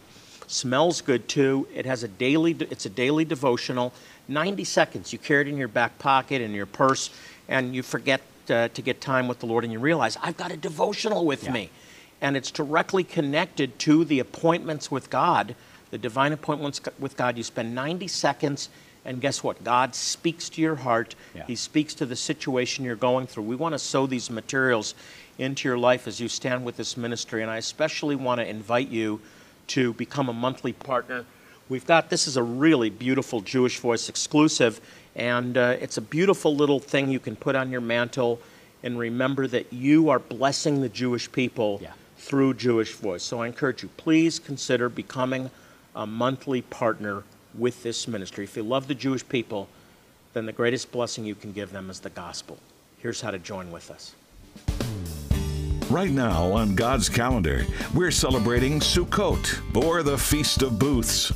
Smells 0.47 1.01
good 1.01 1.27
too. 1.27 1.67
It 1.75 1.85
has 1.85 2.03
a 2.03 2.07
daily. 2.07 2.55
It's 2.71 2.85
a 2.85 2.89
daily 2.89 3.25
devotional. 3.25 3.93
90 4.29 4.63
seconds. 4.63 5.13
You 5.13 5.19
carry 5.19 5.41
it 5.41 5.47
in 5.47 5.57
your 5.57 5.67
back 5.67 5.99
pocket 5.99 6.41
in 6.41 6.53
your 6.53 6.65
purse, 6.65 7.09
and 7.47 7.75
you 7.75 7.83
forget 7.83 8.21
uh, 8.49 8.69
to 8.69 8.81
get 8.81 9.01
time 9.01 9.27
with 9.27 9.39
the 9.39 9.45
Lord, 9.45 9.63
and 9.65 9.73
you 9.73 9.79
realize 9.79 10.17
I've 10.21 10.37
got 10.37 10.51
a 10.51 10.57
devotional 10.57 11.25
with 11.25 11.43
Yeah. 11.43 11.51
me 11.51 11.69
and 12.21 12.35
it's 12.35 12.49
directly 12.49 13.03
connected 13.03 13.77
to 13.79 14.03
the 14.03 14.19
appointments 14.19 14.89
with 14.89 15.09
God, 15.09 15.55
the 15.91 15.97
divine 15.97 16.33
appointments 16.33 16.81
with 16.97 17.15
God. 17.15 17.37
You 17.37 17.43
spend 17.43 17.75
90 17.75 18.07
seconds, 18.07 18.69
and 19.05 19.21
guess 19.21 19.43
what? 19.43 19.63
God 19.63 19.93
speaks 19.93 20.49
to 20.49 20.61
your 20.61 20.75
heart. 20.77 21.13
Yeah. 21.35 21.43
He 21.45 21.55
speaks 21.55 21.93
to 21.95 22.05
the 22.05 22.15
situation 22.15 22.83
you're 22.83 22.95
going 22.95 23.27
through. 23.27 23.43
We 23.43 23.55
want 23.55 23.73
to 23.73 23.79
sow 23.79 24.07
these 24.07 24.29
materials 24.31 24.95
into 25.37 25.67
your 25.67 25.77
life 25.77 26.07
as 26.07 26.19
you 26.19 26.27
stand 26.27 26.65
with 26.65 26.77
this 26.77 26.97
ministry, 26.97 27.43
and 27.43 27.51
I 27.51 27.57
especially 27.57 28.15
want 28.15 28.39
to 28.41 28.47
invite 28.49 28.89
you 28.89 29.21
to 29.67 29.93
become 29.93 30.29
a 30.29 30.33
monthly 30.33 30.73
partner. 30.73 31.25
We've 31.69 31.85
got 31.85 32.09
this 32.09 32.27
is 32.27 32.37
a 32.37 32.43
really 32.43 32.89
beautiful 32.89 33.41
Jewish 33.41 33.79
Voice 33.79 34.09
exclusive, 34.09 34.79
and 35.15 35.57
uh, 35.57 35.75
it's 35.81 35.97
a 35.97 36.01
beautiful 36.01 36.55
little 36.55 36.79
thing 36.79 37.09
you 37.09 37.19
can 37.19 37.35
put 37.35 37.55
on 37.55 37.71
your 37.71 37.81
mantle 37.81 38.39
and 38.83 38.97
remember 38.97 39.47
that 39.47 39.73
you 39.73 40.09
are 40.09 40.19
blessing 40.19 40.81
the 40.81 40.89
Jewish 40.89 41.31
people 41.31 41.79
Yeah. 41.81 41.91
through 42.17 42.53
Jewish 42.53 42.93
Voice. 42.93 43.23
So 43.23 43.41
I 43.41 43.47
encourage 43.47 43.83
you, 43.83 43.89
please 43.97 44.39
consider 44.39 44.87
becoming 44.87 45.49
a 45.95 46.05
monthly 46.05 46.61
partner 46.61 47.23
with 47.55 47.83
this 47.83 48.07
ministry. 48.07 48.43
If 48.43 48.55
you 48.55 48.63
love 48.63 48.87
the 48.87 48.95
Jewish 48.95 49.27
people, 49.27 49.67
then 50.33 50.45
the 50.45 50.53
greatest 50.53 50.91
blessing 50.91 51.25
you 51.25 51.33
can 51.35 51.51
give 51.51 51.71
them 51.71 51.89
is 51.89 51.99
the 51.99 52.11
gospel. 52.11 52.57
Here's 52.99 53.21
how 53.21 53.31
to 53.31 53.39
join 53.39 53.71
with 53.71 53.89
us. 53.89 54.13
Right 55.89 56.11
now 56.11 56.51
on 56.51 56.75
God's 56.75 57.07
calendar, 57.07 57.65
we're 57.93 58.11
celebrating 58.11 58.81
Sukkot, 58.81 59.61
or 59.73 60.03
the 60.03 60.17
Feast 60.17 60.61
of 60.61 60.77
Booths. 60.77 61.31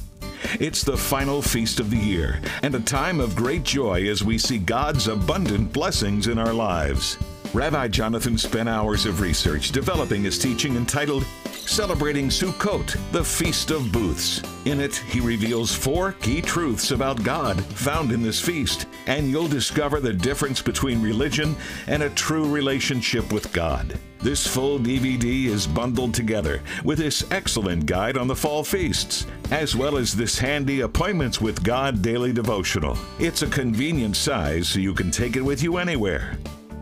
It's 0.59 0.83
the 0.83 0.97
final 0.97 1.41
feast 1.41 1.79
of 1.79 1.89
the 1.89 1.97
year 1.97 2.41
and 2.61 2.75
a 2.75 2.81
time 2.81 3.21
of 3.21 3.33
great 3.33 3.63
joy 3.63 4.09
as 4.09 4.25
we 4.25 4.37
see 4.37 4.57
God's 4.57 5.07
abundant 5.07 5.71
blessings 5.71 6.27
in 6.27 6.37
our 6.37 6.51
lives. 6.51 7.17
Rabbi 7.53 7.87
Jonathan 7.87 8.37
spent 8.37 8.67
hours 8.67 9.05
of 9.05 9.21
research 9.21 9.71
developing 9.71 10.23
his 10.23 10.37
teaching 10.37 10.75
entitled 10.75 11.23
Celebrating 11.71 12.27
Sukkot, 12.27 12.97
the 13.13 13.23
Feast 13.23 13.71
of 13.71 13.93
Booths. 13.93 14.41
In 14.65 14.81
it, 14.81 14.97
he 14.97 15.21
reveals 15.21 15.73
four 15.73 16.11
key 16.11 16.41
truths 16.41 16.91
about 16.91 17.23
God 17.23 17.63
found 17.63 18.11
in 18.11 18.21
this 18.21 18.41
feast, 18.41 18.87
and 19.07 19.29
you'll 19.29 19.47
discover 19.47 20.01
the 20.01 20.11
difference 20.11 20.61
between 20.61 21.01
religion 21.01 21.55
and 21.87 22.03
a 22.03 22.09
true 22.09 22.53
relationship 22.53 23.31
with 23.31 23.53
God. 23.53 23.97
This 24.19 24.45
full 24.45 24.79
DVD 24.79 25.45
is 25.45 25.65
bundled 25.65 26.13
together 26.13 26.61
with 26.83 26.97
this 26.97 27.23
excellent 27.31 27.85
guide 27.85 28.17
on 28.17 28.27
the 28.27 28.35
fall 28.35 28.65
feasts, 28.65 29.25
as 29.49 29.73
well 29.73 29.95
as 29.95 30.13
this 30.13 30.37
handy 30.37 30.81
Appointments 30.81 31.39
with 31.39 31.63
God 31.63 32.01
daily 32.01 32.33
devotional. 32.33 32.97
It's 33.17 33.43
a 33.43 33.47
convenient 33.47 34.17
size 34.17 34.67
so 34.67 34.79
you 34.79 34.93
can 34.93 35.09
take 35.09 35.37
it 35.37 35.41
with 35.41 35.63
you 35.63 35.77
anywhere. 35.77 36.37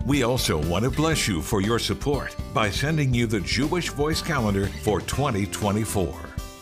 We 0.05 0.23
also 0.23 0.57
want 0.67 0.85
to 0.85 0.91
bless 0.91 1.27
you 1.27 1.41
for 1.41 1.61
your 1.61 1.79
support 1.79 2.35
by 2.53 2.69
sending 2.69 3.13
you 3.13 3.27
the 3.27 3.41
Jewish 3.41 3.89
Voice 3.89 4.21
Calendar 4.21 4.67
for 4.83 5.01
2024. 5.01 6.15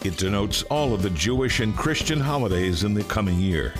It 0.04 0.18
denotes 0.18 0.64
all 0.64 0.94
of 0.94 1.02
the 1.02 1.10
Jewish 1.12 1.60
and 1.60 1.76
Christian 1.76 2.20
holidays 2.20 2.84
in 2.84 2.94
the 2.94 3.04
coming 3.04 3.40
year. 3.40 3.74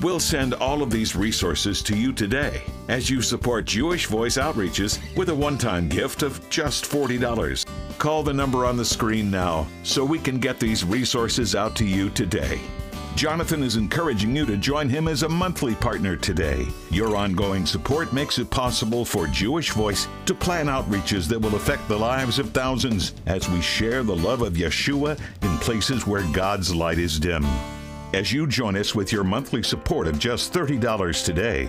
We'll 0.00 0.20
send 0.20 0.54
all 0.54 0.82
of 0.82 0.90
these 0.90 1.14
resources 1.14 1.82
to 1.82 1.96
you 1.96 2.12
today 2.12 2.62
as 2.88 3.10
you 3.10 3.20
support 3.20 3.66
Jewish 3.66 4.06
Voice 4.06 4.38
Outreaches 4.38 4.98
with 5.16 5.28
a 5.28 5.34
one 5.34 5.58
time 5.58 5.88
gift 5.88 6.22
of 6.22 6.48
just 6.48 6.84
$40. 6.84 7.66
Call 7.98 8.22
the 8.22 8.32
number 8.32 8.64
on 8.64 8.78
the 8.78 8.84
screen 8.84 9.30
now 9.30 9.66
so 9.82 10.04
we 10.04 10.18
can 10.18 10.38
get 10.38 10.58
these 10.58 10.84
resources 10.84 11.54
out 11.54 11.76
to 11.76 11.84
you 11.84 12.08
today. 12.10 12.60
Jonathan 13.16 13.62
is 13.62 13.76
encouraging 13.76 14.34
you 14.34 14.46
to 14.46 14.56
join 14.56 14.88
him 14.88 15.08
as 15.08 15.22
a 15.22 15.28
monthly 15.28 15.74
partner 15.74 16.16
today. 16.16 16.66
Your 16.90 17.16
ongoing 17.16 17.66
support 17.66 18.12
makes 18.12 18.38
it 18.38 18.48
possible 18.50 19.04
for 19.04 19.26
Jewish 19.26 19.72
Voice 19.72 20.08
to 20.26 20.34
plan 20.34 20.66
outreaches 20.66 21.28
that 21.28 21.38
will 21.38 21.56
affect 21.56 21.86
the 21.88 21.98
lives 21.98 22.38
of 22.38 22.50
thousands 22.50 23.12
as 23.26 23.48
we 23.48 23.60
share 23.60 24.02
the 24.02 24.16
love 24.16 24.42
of 24.42 24.54
Yeshua 24.54 25.18
in 25.42 25.58
places 25.58 26.06
where 26.06 26.22
God's 26.32 26.74
light 26.74 26.98
is 26.98 27.18
dim. 27.18 27.44
As 28.14 28.32
you 28.32 28.46
join 28.46 28.76
us 28.76 28.94
with 28.94 29.12
your 29.12 29.24
monthly 29.24 29.62
support 29.62 30.06
of 30.06 30.18
just 30.18 30.52
$30 30.52 31.24
today, 31.24 31.68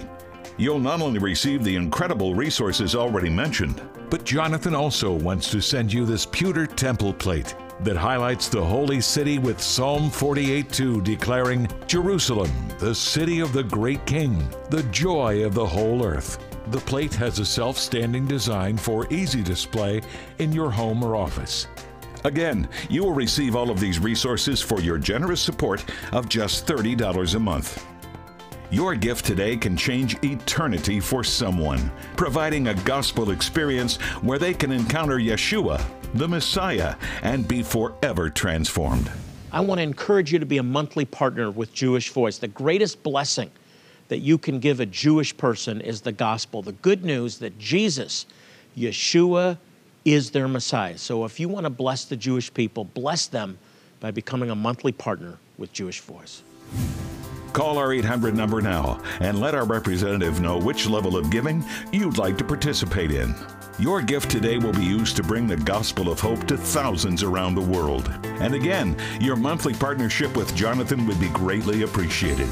you'll 0.57 0.79
not 0.79 1.01
only 1.01 1.19
receive 1.19 1.63
the 1.63 1.75
incredible 1.75 2.33
resources 2.33 2.95
already 2.95 3.29
mentioned, 3.29 3.81
but 4.09 4.23
Jonathan 4.23 4.75
also 4.75 5.11
wants 5.11 5.49
to 5.51 5.61
send 5.61 5.91
you 5.91 6.05
this 6.05 6.25
pewter 6.25 6.65
temple 6.67 7.13
plate 7.13 7.55
that 7.83 7.97
highlights 7.97 8.47
the 8.47 8.63
holy 8.63 9.01
city 9.01 9.39
with 9.39 9.61
Psalm 9.61 10.09
48:2 10.09 11.03
declaring, 11.03 11.67
Jerusalem, 11.87 12.51
the 12.79 12.93
city 12.93 13.39
of 13.39 13.53
the 13.53 13.63
great 13.63 14.05
king, 14.05 14.47
the 14.69 14.83
joy 14.83 15.43
of 15.43 15.53
the 15.53 15.65
whole 15.65 16.05
earth. 16.05 16.37
The 16.67 16.79
plate 16.79 17.13
has 17.15 17.39
a 17.39 17.45
self 17.45 17.77
standing 17.77 18.27
design 18.27 18.77
for 18.77 19.11
easy 19.11 19.41
display 19.41 20.01
in 20.37 20.51
your 20.51 20.69
home 20.69 21.03
or 21.03 21.15
office. 21.15 21.67
Again, 22.23 22.69
you 22.87 23.03
will 23.03 23.13
receive 23.13 23.55
all 23.55 23.71
of 23.71 23.79
these 23.79 23.99
resources 23.99 24.61
for 24.61 24.79
your 24.79 24.99
generous 24.99 25.41
support 25.41 25.83
of 26.11 26.29
just 26.29 26.67
$30 26.67 27.35
a 27.35 27.39
month. 27.39 27.83
Your 28.69 28.95
gift 28.95 29.25
today 29.25 29.57
can 29.57 29.75
change 29.75 30.23
eternity 30.23 30.99
for 30.99 31.23
someone, 31.23 31.91
providing 32.15 32.67
a 32.67 32.75
gospel 32.85 33.31
experience 33.31 33.97
where 34.21 34.39
they 34.39 34.53
can 34.53 34.71
encounter 34.71 35.17
Yeshua 35.17 35.83
the 36.13 36.27
Messiah, 36.27 36.95
and 37.21 37.47
be 37.47 37.63
forever 37.63 38.29
transformed. 38.29 39.11
I 39.51 39.61
want 39.61 39.79
to 39.79 39.83
encourage 39.83 40.31
you 40.31 40.39
to 40.39 40.45
be 40.45 40.57
a 40.57 40.63
monthly 40.63 41.05
partner 41.05 41.51
with 41.51 41.73
Jewish 41.73 42.09
Voice. 42.09 42.37
The 42.37 42.47
greatest 42.47 43.03
blessing 43.03 43.51
that 44.07 44.19
you 44.19 44.37
can 44.37 44.59
give 44.59 44.79
a 44.79 44.85
Jewish 44.85 45.35
person 45.35 45.81
is 45.81 46.01
the 46.01 46.11
gospel, 46.11 46.61
the 46.61 46.73
good 46.73 47.03
news 47.03 47.37
that 47.39 47.57
Jesus, 47.57 48.25
Yeshua, 48.77 49.57
is 50.03 50.31
their 50.31 50.47
Messiah. 50.47 50.97
So 50.97 51.25
if 51.25 51.39
you 51.39 51.47
want 51.47 51.65
to 51.65 51.69
bless 51.69 52.05
the 52.05 52.15
Jewish 52.15 52.53
people, 52.53 52.85
bless 52.85 53.27
them 53.27 53.57
by 53.99 54.11
becoming 54.11 54.49
a 54.49 54.55
monthly 54.55 54.91
partner 54.91 55.37
with 55.57 55.71
Jewish 55.73 56.01
Voice. 56.01 56.43
Call 57.53 57.77
our 57.77 57.93
800 57.93 58.35
number 58.35 58.61
now 58.61 59.01
and 59.19 59.39
let 59.39 59.55
our 59.55 59.65
representative 59.65 60.39
know 60.39 60.57
which 60.57 60.87
level 60.87 61.17
of 61.17 61.29
giving 61.29 61.65
you'd 61.91 62.17
like 62.17 62.37
to 62.37 62.45
participate 62.45 63.11
in. 63.11 63.35
Your 63.77 64.01
gift 64.01 64.29
today 64.29 64.57
will 64.57 64.73
be 64.73 64.85
used 64.85 65.17
to 65.17 65.23
bring 65.23 65.47
the 65.47 65.57
gospel 65.57 66.09
of 66.09 66.19
hope 66.19 66.47
to 66.47 66.55
thousands 66.55 67.23
around 67.23 67.55
the 67.55 67.61
world. 67.61 68.09
And 68.23 68.53
again, 68.53 68.95
your 69.19 69.35
monthly 69.35 69.73
partnership 69.73 70.37
with 70.37 70.55
Jonathan 70.55 71.05
would 71.07 71.19
be 71.19 71.29
greatly 71.29 71.83
appreciated. 71.83 72.47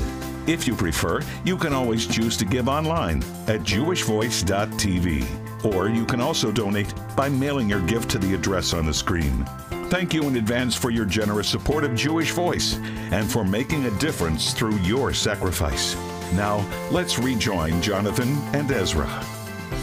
If 0.48 0.68
you 0.68 0.76
prefer, 0.76 1.22
you 1.46 1.56
can 1.58 1.74
always 1.74 2.08
choose 2.08 2.36
to 2.38 2.46
give 2.46 2.68
online 2.68 3.20
at 3.48 3.62
jewishvoice.tv, 3.62 5.76
or 5.76 5.90
you 5.90 6.06
can 6.06 6.20
also 6.20 6.52
donate 6.52 6.94
by 7.16 7.30
mailing 7.30 7.70
your 7.70 7.82
gift 7.82 8.10
to 8.12 8.18
the 8.18 8.34
address 8.34 8.74
on 8.74 8.88
the 8.88 8.94
screen. 8.94 9.46
Thank 9.90 10.14
you 10.14 10.22
in 10.26 10.36
advance 10.36 10.76
for 10.76 10.92
your 10.92 11.06
generous 11.06 11.50
support 11.50 11.84
of 11.84 11.96
Jewish 11.96 12.30
Voice 12.30 12.76
and 13.10 13.30
for 13.30 13.44
making 13.44 13.86
a 13.86 13.92
difference 13.98 14.54
through 14.54 14.76
your 14.82 15.16
sacrifice. 15.16 15.96
Now, 16.34 16.64
let's 16.92 17.18
rejoin 17.18 17.82
Jonathan 17.82 18.38
and 18.54 18.70
Ezra. 18.70 19.10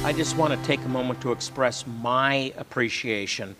I 0.04 0.12
just 0.12 0.36
want 0.36 0.54
to 0.54 0.64
take 0.64 0.78
a 0.84 0.88
moment 0.88 1.20
to 1.22 1.32
express 1.32 1.84
my 1.88 2.52
appreciation 2.56 3.56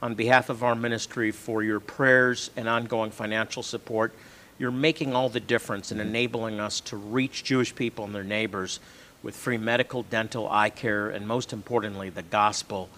on 0.00 0.14
behalf 0.14 0.48
of 0.48 0.64
our 0.64 0.74
ministry 0.74 1.32
for 1.32 1.62
your 1.62 1.80
prayers 1.80 2.50
and 2.56 2.66
ongoing 2.66 3.10
financial 3.10 3.62
support. 3.62 4.14
You're 4.58 4.70
making 4.70 5.14
all 5.14 5.28
the 5.28 5.38
difference 5.38 5.92
in 5.92 6.00
enabling 6.00 6.60
us 6.60 6.80
to 6.80 6.96
reach 6.96 7.44
Jewish 7.44 7.74
people 7.74 8.06
and 8.06 8.14
their 8.14 8.24
neighbors 8.24 8.80
with 9.22 9.36
free 9.36 9.58
medical, 9.58 10.04
dental, 10.04 10.48
eye 10.48 10.70
care, 10.70 11.10
and 11.10 11.28
most 11.28 11.52
importantly, 11.52 12.08
the 12.08 12.22
gospel. 12.22 12.88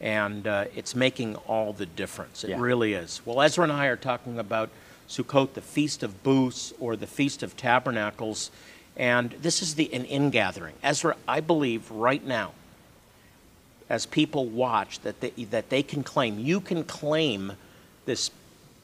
And 0.00 0.46
uh, 0.46 0.64
it's 0.74 0.94
making 0.94 1.36
all 1.36 1.72
the 1.72 1.86
difference. 1.86 2.44
It 2.44 2.50
yeah. 2.50 2.60
really 2.60 2.94
is. 2.94 3.20
Well, 3.24 3.42
Ezra 3.42 3.64
and 3.64 3.72
I 3.72 3.86
are 3.86 3.96
talking 3.96 4.38
about 4.38 4.70
Sukkot, 5.08 5.54
the 5.54 5.60
Feast 5.60 6.02
of 6.02 6.22
Booths, 6.22 6.72
or 6.80 6.96
the 6.96 7.06
Feast 7.06 7.42
of 7.42 7.56
Tabernacles. 7.56 8.50
And 8.96 9.30
this 9.32 9.60
is 9.60 9.74
the, 9.74 9.92
an 9.92 10.04
ingathering. 10.04 10.74
Ezra, 10.82 11.16
I 11.28 11.40
believe 11.40 11.90
right 11.90 12.24
now, 12.24 12.52
as 13.90 14.06
people 14.06 14.46
watch, 14.46 15.00
that 15.00 15.20
they, 15.20 15.30
that 15.30 15.68
they 15.68 15.82
can 15.82 16.02
claim, 16.02 16.38
you 16.38 16.60
can 16.60 16.84
claim 16.84 17.52
this 18.06 18.30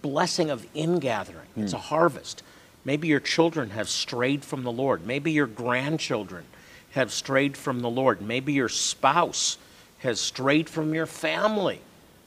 blessing 0.02 0.50
of 0.50 0.66
ingathering. 0.74 1.48
Mm. 1.56 1.64
It's 1.64 1.72
a 1.72 1.78
harvest. 1.78 2.42
Maybe 2.84 3.08
your 3.08 3.20
children 3.20 3.70
have 3.70 3.88
strayed 3.88 4.44
from 4.44 4.64
the 4.64 4.72
Lord. 4.72 5.06
Maybe 5.06 5.32
your 5.32 5.46
grandchildren 5.46 6.44
have 6.92 7.12
strayed 7.12 7.56
from 7.56 7.80
the 7.80 7.90
Lord. 7.90 8.20
Maybe 8.20 8.52
your 8.52 8.68
spouse 8.68 9.58
has 10.06 10.20
strayed 10.20 10.68
from 10.70 10.94
your 10.94 11.04
family, 11.04 11.80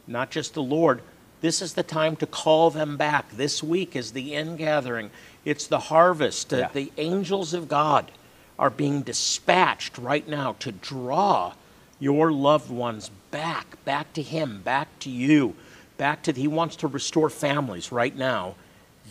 not 0.06 0.30
just 0.30 0.54
the 0.54 0.62
Lord. 0.62 1.02
This 1.40 1.62
is 1.62 1.74
the 1.74 1.84
time 1.84 2.18
to 2.18 2.28
call 2.28 2.70
them 2.70 2.98
back. 2.98 3.32
This 3.32 3.64
week 3.64 3.96
is 3.96 4.12
the 4.12 4.36
ingathering. 4.36 5.10
It's 5.46 5.66
the 5.66 5.80
harvest. 5.80 6.54
Uh, 6.54 6.58
yeah. 6.58 6.70
The 6.74 6.92
angels 6.98 7.54
of 7.54 7.70
God 7.70 8.12
are 8.60 8.70
being 8.70 9.02
dispatched 9.02 9.98
right 9.98 10.28
now 10.28 10.58
to 10.60 10.74
draw 10.74 11.54
your 12.00 12.34
loved 12.34 12.70
ones 12.70 13.12
back, 13.32 13.84
back 13.86 14.12
to 14.14 14.22
Him, 14.22 14.62
back 14.62 15.00
to 15.00 15.10
you, 15.10 15.56
back 15.98 16.22
to, 16.24 16.34
He 16.34 16.50
wants 16.50 16.76
to 16.78 16.88
restore 16.88 17.30
families 17.30 17.94
right 17.94 18.16
now. 18.16 18.56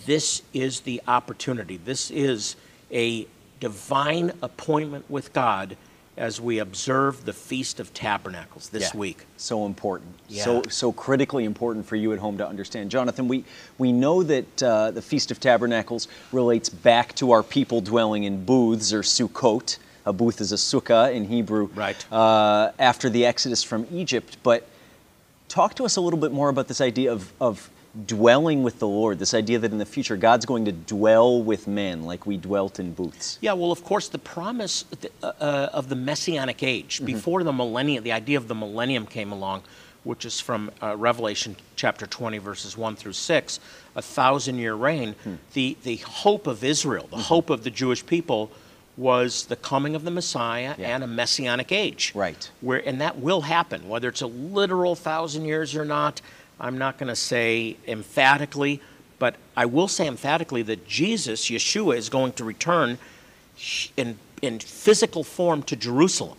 This 0.04 0.42
is 0.52 0.80
the 0.80 1.00
opportunity. 1.08 1.78
This 1.78 2.10
is 2.10 2.56
a 2.92 3.26
divine 3.60 4.32
appointment 4.42 5.10
with 5.10 5.32
God 5.32 5.76
as 6.18 6.40
we 6.40 6.58
observe 6.58 7.24
the 7.24 7.32
Feast 7.32 7.78
of 7.80 7.94
Tabernacles 7.94 8.68
this 8.70 8.92
yeah, 8.92 8.98
week. 8.98 9.24
So 9.36 9.64
important. 9.64 10.14
Yeah. 10.28 10.44
So, 10.44 10.62
so 10.68 10.92
critically 10.92 11.44
important 11.44 11.86
for 11.86 11.96
you 11.96 12.12
at 12.12 12.18
home 12.18 12.36
to 12.38 12.46
understand. 12.46 12.90
Jonathan, 12.90 13.28
we, 13.28 13.44
we 13.78 13.92
know 13.92 14.22
that 14.24 14.62
uh, 14.62 14.90
the 14.90 15.00
Feast 15.00 15.30
of 15.30 15.38
Tabernacles 15.38 16.08
relates 16.32 16.68
back 16.68 17.14
to 17.16 17.30
our 17.30 17.42
people 17.42 17.80
dwelling 17.80 18.24
in 18.24 18.44
booths 18.44 18.92
or 18.92 19.02
Sukkot. 19.02 19.78
A 20.04 20.12
booth 20.12 20.40
is 20.40 20.52
a 20.52 20.56
sukkah 20.56 21.14
in 21.14 21.26
Hebrew. 21.26 21.66
Right. 21.74 22.12
Uh, 22.12 22.72
after 22.78 23.10
the 23.10 23.26
Exodus 23.26 23.62
from 23.62 23.86
Egypt. 23.92 24.38
But 24.42 24.66
talk 25.48 25.74
to 25.74 25.84
us 25.84 25.96
a 25.96 26.00
little 26.00 26.18
bit 26.18 26.32
more 26.32 26.48
about 26.48 26.66
this 26.66 26.80
idea 26.80 27.12
of, 27.12 27.32
of 27.40 27.70
dwelling 28.06 28.62
with 28.62 28.78
the 28.78 28.86
Lord, 28.86 29.18
this 29.18 29.34
idea 29.34 29.58
that 29.58 29.72
in 29.72 29.78
the 29.78 29.86
future 29.86 30.16
God's 30.16 30.46
going 30.46 30.64
to 30.66 30.72
dwell 30.72 31.42
with 31.42 31.66
men 31.66 32.02
like 32.02 32.26
we 32.26 32.36
dwelt 32.36 32.78
in 32.78 32.92
booths. 32.92 33.38
Yeah, 33.40 33.54
well, 33.54 33.72
of 33.72 33.82
course, 33.84 34.08
the 34.08 34.18
promise 34.18 34.84
uh, 35.22 35.32
uh, 35.40 35.70
of 35.72 35.88
the 35.88 35.96
Messianic 35.96 36.62
age, 36.62 36.96
mm-hmm. 36.96 37.06
before 37.06 37.42
the 37.42 37.52
millennium, 37.52 38.04
the 38.04 38.12
idea 38.12 38.36
of 38.36 38.48
the 38.48 38.54
millennium 38.54 39.06
came 39.06 39.32
along, 39.32 39.62
which 40.04 40.24
is 40.24 40.40
from 40.40 40.70
uh, 40.82 40.96
Revelation 40.96 41.56
chapter 41.76 42.06
20, 42.06 42.38
verses 42.38 42.76
1 42.76 42.96
through 42.96 43.14
6, 43.14 43.60
a 43.96 44.02
thousand 44.02 44.58
year 44.58 44.74
reign, 44.74 45.14
mm. 45.24 45.38
the, 45.54 45.76
the 45.82 45.96
hope 45.96 46.46
of 46.46 46.62
Israel, 46.62 47.06
the 47.10 47.16
mm-hmm. 47.16 47.24
hope 47.24 47.50
of 47.50 47.64
the 47.64 47.70
Jewish 47.70 48.04
people 48.04 48.50
was 48.98 49.46
the 49.46 49.56
coming 49.56 49.94
of 49.94 50.02
the 50.04 50.10
Messiah 50.10 50.74
Yeah. 50.76 50.94
and 50.94 51.04
a 51.04 51.06
messianic 51.06 51.70
age. 51.70 52.12
Right. 52.14 52.50
Where 52.60 52.86
and 52.86 53.00
that 53.00 53.18
will 53.18 53.42
happen, 53.42 53.88
whether 53.88 54.08
it's 54.08 54.22
a 54.22 54.26
literal 54.26 54.96
thousand 54.96 55.44
years 55.44 55.76
or 55.76 55.84
not. 55.84 56.20
I'm 56.60 56.78
not 56.78 56.98
going 56.98 57.08
to 57.08 57.16
say 57.16 57.76
emphatically, 57.86 58.80
but 59.18 59.36
I 59.56 59.66
will 59.66 59.88
say 59.88 60.06
emphatically 60.06 60.62
that 60.62 60.86
Jesus, 60.86 61.48
Yeshua, 61.50 61.96
is 61.96 62.08
going 62.08 62.32
to 62.32 62.44
return 62.44 62.98
in 63.96 64.18
in 64.40 64.60
physical 64.60 65.24
form 65.24 65.62
to 65.64 65.74
Jerusalem, 65.74 66.38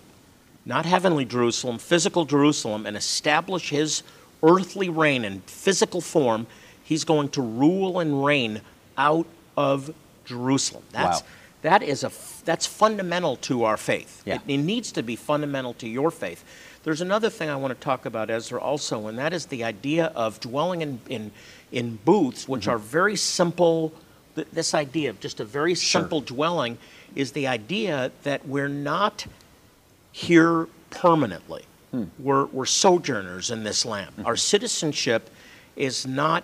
not 0.65 0.85
heavenly 0.85 1.25
Jerusalem, 1.25 1.77
physical 1.77 2.23
Jerusalem, 2.25 2.85
and 2.85 2.95
establish 2.95 3.69
his 3.71 4.03
earthly 4.41 4.89
reign 4.89 5.25
in 5.25 5.41
physical 5.41 5.99
form. 5.99 6.47
He's 6.83 7.03
going 7.03 7.29
to 7.29 7.41
rule 7.41 7.99
and 7.99 8.23
reign 8.23 8.61
out 8.97 9.27
of 9.57 9.93
Jerusalem. 10.25 10.83
That's 10.91 11.21
Wow. 11.21 11.27
that 11.63 11.83
is 11.83 12.03
a 12.03 12.11
that's 12.45 12.65
fundamental 12.65 13.35
to 13.38 13.63
our 13.65 13.77
faith. 13.77 14.21
Yeah. 14.25 14.35
It, 14.35 14.41
it 14.47 14.57
needs 14.57 14.91
to 14.93 15.03
be 15.03 15.15
fundamental 15.17 15.73
to 15.75 15.88
your 15.88 16.11
faith. 16.11 16.43
There's 16.83 17.01
another 17.01 17.29
thing 17.29 17.50
I 17.50 17.55
want 17.55 17.74
to 17.77 17.79
talk 17.83 18.05
about, 18.05 18.29
Ezra, 18.29 18.59
also, 18.59 19.07
and 19.07 19.17
that 19.17 19.33
is 19.33 19.48
the 19.48 19.63
idea 19.63 20.07
of 20.15 20.39
dwelling 20.39 20.81
in 20.81 21.00
in, 21.09 21.31
in 21.71 21.98
booths, 22.05 22.48
which 22.48 22.62
Mm-hmm. 22.63 22.71
are 22.71 22.77
very 22.77 23.15
simple. 23.15 23.93
th- 24.36 24.48
This 24.53 24.74
idea 24.74 25.09
of 25.09 25.19
just 25.19 25.39
a 25.39 25.45
very 25.45 25.75
simple 25.75 26.21
dwelling 26.21 26.77
is 27.15 27.31
the 27.33 27.48
idea 27.48 28.12
that 28.24 28.48
we're 28.48 28.69
not 28.69 29.25
here 30.12 30.67
permanently. 30.89 31.63
Hmm. 31.91 32.05
We're, 32.19 32.45
we're 32.45 32.65
sojourners 32.65 33.50
in 33.51 33.63
this 33.63 33.83
land. 33.86 34.12
Mm-hmm. 34.12 34.25
Our 34.27 34.36
citizenship 34.38 35.29
is 35.75 36.05
not 36.05 36.43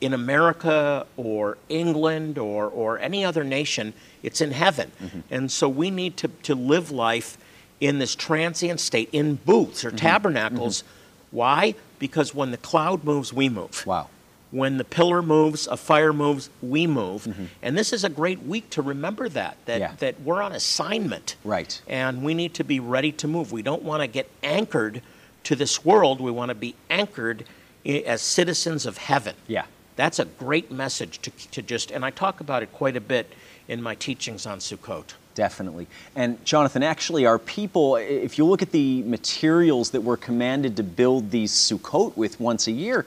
in 0.00 0.12
America 0.14 1.06
or 1.16 1.56
England 1.68 2.38
or, 2.38 2.66
or 2.68 2.98
any 2.98 3.24
other 3.24 3.44
nation, 3.44 3.92
it's 4.22 4.40
in 4.40 4.50
heaven. 4.50 4.90
Mm-hmm. 5.02 5.20
And 5.30 5.50
so 5.52 5.68
we 5.68 5.90
need 5.90 6.16
to, 6.18 6.28
to 6.44 6.54
live 6.54 6.90
life 6.90 7.38
in 7.84 7.98
this 7.98 8.14
transient 8.14 8.80
state, 8.80 9.08
in 9.12 9.34
booths 9.36 9.84
or 9.84 9.88
Mm-hmm. 9.88 9.96
tabernacles. 9.98 10.84
Why? 11.30 11.74
Because 11.98 12.34
when 12.34 12.50
the 12.50 12.56
cloud 12.56 13.04
moves, 13.04 13.32
we 13.32 13.48
move. 13.48 13.84
Wow. 13.86 14.08
When 14.50 14.78
the 14.78 14.84
pillar 14.84 15.20
moves, 15.20 15.66
a 15.66 15.76
fire 15.76 16.12
moves, 16.12 16.48
we 16.62 16.86
move. 16.86 17.20
And 17.60 17.76
this 17.76 17.92
is 17.92 18.04
a 18.04 18.08
great 18.08 18.40
week 18.42 18.70
to 18.70 18.82
remember 18.82 19.28
that, 19.28 19.56
that, 19.66 19.80
Mm-hmm. 19.80 19.80
Yeah. 19.82 19.96
that 19.98 20.20
we're 20.22 20.40
on 20.40 20.52
assignment. 20.52 21.36
Right. 21.44 21.82
And 21.88 22.22
we 22.22 22.32
need 22.34 22.54
to 22.54 22.64
be 22.64 22.78
ready 22.80 23.12
to 23.12 23.28
move. 23.28 23.52
We 23.52 23.62
don't 23.62 23.82
want 23.82 24.00
to 24.02 24.06
get 24.06 24.30
anchored 24.42 25.02
to 25.42 25.56
this 25.56 25.84
world. 25.84 26.20
We 26.20 26.30
want 26.30 26.50
to 26.50 26.54
be 26.54 26.74
anchored 26.88 27.44
as 27.84 28.22
citizens 28.22 28.86
of 28.86 28.96
heaven. 28.96 29.34
Yeah. 29.46 29.66
That's 29.96 30.18
a 30.18 30.24
great 30.24 30.70
message 30.70 31.18
to, 31.22 31.30
to 31.50 31.60
just, 31.60 31.90
and 31.90 32.04
I 32.04 32.10
talk 32.10 32.40
about 32.40 32.62
it 32.62 32.72
quite 32.72 32.96
a 32.96 33.00
bit 33.00 33.32
in 33.68 33.82
my 33.82 33.94
teachings 33.94 34.46
on 34.46 34.58
Sukkot. 34.60 35.14
Definitely. 35.34 35.86
And 36.14 36.42
Jonathan, 36.44 36.82
actually, 36.82 37.26
our 37.26 37.38
people, 37.38 37.96
if 37.96 38.38
you 38.38 38.44
look 38.44 38.62
at 38.62 38.70
the 38.70 39.02
materials 39.02 39.90
that 39.90 40.00
we're 40.00 40.16
commanded 40.16 40.76
to 40.76 40.82
build 40.82 41.30
these 41.30 41.52
Sukkot 41.52 42.16
with 42.16 42.38
once 42.38 42.68
a 42.68 42.72
year, 42.72 43.04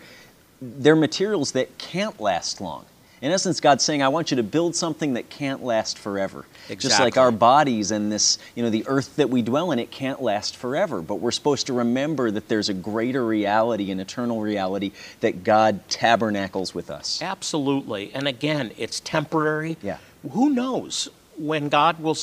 they're 0.62 0.96
materials 0.96 1.54
that 1.54 1.78
can't 1.78 2.20
last 2.20 2.60
long. 2.60 2.86
In 3.20 3.32
essence, 3.32 3.60
God's 3.60 3.84
saying, 3.84 4.04
I 4.04 4.10
want 4.10 4.30
you 4.30 4.38
to 4.38 4.44
build 4.44 4.76
something 4.76 5.14
that 5.14 5.28
can't 5.30 5.64
last 5.64 5.98
forever. 5.98 6.46
Just 6.78 7.00
like 7.00 7.18
our 7.18 7.32
bodies 7.32 7.90
and 7.90 8.12
this, 8.12 8.38
you 8.54 8.62
know, 8.62 8.70
the 8.70 8.84
earth 8.88 9.16
that 9.16 9.30
we 9.30 9.42
dwell 9.42 9.72
in, 9.72 9.80
it 9.80 9.90
can't 9.90 10.22
last 10.22 10.56
forever. 10.56 11.02
But 11.02 11.16
we're 11.16 11.32
supposed 11.32 11.66
to 11.68 11.74
remember 11.74 12.30
that 12.30 12.48
there's 12.48 12.70
a 12.70 12.76
greater 12.76 13.26
reality, 13.26 13.90
an 13.90 14.00
eternal 14.00 14.40
reality, 14.42 14.92
that 15.22 15.44
God 15.44 15.88
tabernacles 15.90 16.76
with 16.76 16.92
us. 16.92 17.20
Absolutely. 17.22 18.12
And 18.14 18.28
again, 18.28 18.72
it's 18.78 19.00
temporary. 19.00 19.78
Yeah. 19.82 19.98
Who 20.34 20.52
knows 20.52 21.10
when 21.38 21.70
God 21.70 22.00
will, 22.00 22.18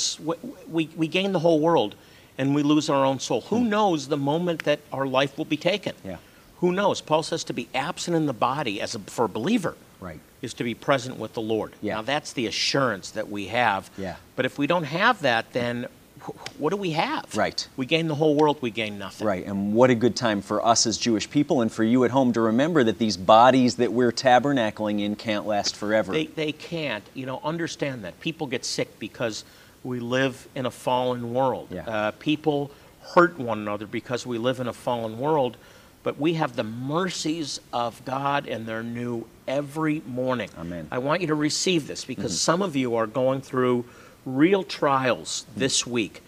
we, 0.68 0.88
we 0.97 1.09
gain 1.09 1.33
the 1.33 1.38
whole 1.38 1.61
world 1.61 1.94
and 2.38 2.54
we 2.54 2.62
lose 2.62 2.90
our 2.90 3.04
own 3.04 3.21
soul? 3.21 3.42
Who 3.42 3.64
knows 3.64 4.09
the 4.09 4.16
moment 4.16 4.64
that 4.64 4.80
our 4.92 5.06
life 5.06 5.38
will 5.38 5.44
be 5.44 5.56
taken? 5.56 5.94
Hmm. 6.02 6.09
Yeah. 6.09 6.16
Who 6.59 6.73
knows? 6.73 7.00
Paul 7.00 7.23
says 7.23 7.44
to 7.44 7.52
be 7.52 7.68
absent 7.75 8.16
in 8.16 8.26
the 8.26 8.33
body 8.33 8.80
as 8.80 8.94
a, 8.94 8.99
for 9.00 9.26
a 9.26 9.28
believer 9.28 9.76
Right. 10.00 10.21
is 10.42 10.54
to 10.54 10.64
be 10.64 10.75
present 10.75 11.18
with 11.18 11.35
the 11.35 11.40
Lord. 11.42 11.73
Yeah. 11.83 11.94
Now 11.97 12.02
that's 12.02 12.33
the 12.33 12.47
assurance 12.47 13.11
that 13.12 13.30
we 13.30 13.47
have. 13.49 13.90
Yeah. 13.99 14.16
But 14.37 14.47
if 14.47 14.59
we 14.59 14.66
don't 14.66 14.85
have 14.85 15.21
that, 15.23 15.52
then 15.52 15.87
what 16.59 16.71
do 16.71 16.76
we 16.76 16.90
have? 16.93 17.37
Right. 17.37 17.66
We 17.77 17.87
gain 17.87 18.09
the 18.09 18.14
whole 18.14 18.35
world, 18.35 18.59
we 18.61 18.70
gain 18.70 18.99
nothing. 18.99 19.27
Right, 19.27 19.44
and 19.46 19.75
what 19.75 19.90
a 19.90 19.94
good 19.94 20.16
time 20.16 20.40
for 20.42 20.64
us 20.64 20.87
as 20.87 20.96
Jewish 20.99 21.29
people 21.29 21.61
and 21.61 21.70
for 21.70 21.85
you 21.85 22.05
at 22.05 22.11
home 22.11 22.33
to 22.33 22.40
remember 22.40 22.85
that 22.85 22.99
these 22.99 23.16
bodies 23.16 23.77
that 23.77 23.92
we're 23.92 24.12
tabernacling 24.12 25.01
in 25.01 25.16
can't 25.16 25.46
last 25.46 25.77
forever. 25.77 26.12
They, 26.12 26.27
they 26.27 26.53
can't. 26.53 27.05
You 27.14 27.27
know, 27.27 27.40
understand 27.44 28.05
that. 28.05 28.18
People 28.20 28.46
get 28.46 28.64
sick 28.64 28.99
because 28.99 29.44
we 29.83 30.01
live 30.01 30.49
in 30.55 30.66
a 30.66 30.70
fallen 30.70 31.35
world. 31.35 31.68
Yeah. 31.70 31.88
Uh, 31.88 32.11
people 32.12 32.70
hurt 33.14 33.38
one 33.38 33.59
another 33.59 33.87
because 33.87 34.27
we 34.27 34.38
live 34.38 34.61
in 34.61 34.66
a 34.66 34.72
fallen 34.72 35.18
world. 35.18 35.57
But 36.03 36.18
we 36.18 36.35
have 36.35 36.55
the 36.55 36.64
mercies 36.64 37.61
of 37.72 38.05
God, 38.05 38.46
and 38.46 38.66
they're 38.66 38.83
new 38.83 39.27
every 39.49 40.03
morning. 40.07 40.51
Amen. 40.59 40.87
I 40.90 40.99
want 40.99 41.22
you 41.22 41.29
to 41.29 41.35
receive 41.35 41.87
this 41.87 42.05
because 42.05 42.33
Mm-hmm. 42.33 42.51
some 42.53 42.61
of 42.61 42.77
you 42.77 42.96
are 42.96 43.07
going 43.07 43.40
through 43.40 43.87
real 44.25 44.63
trials 44.63 45.47
this 45.57 45.87
week. 45.87 46.23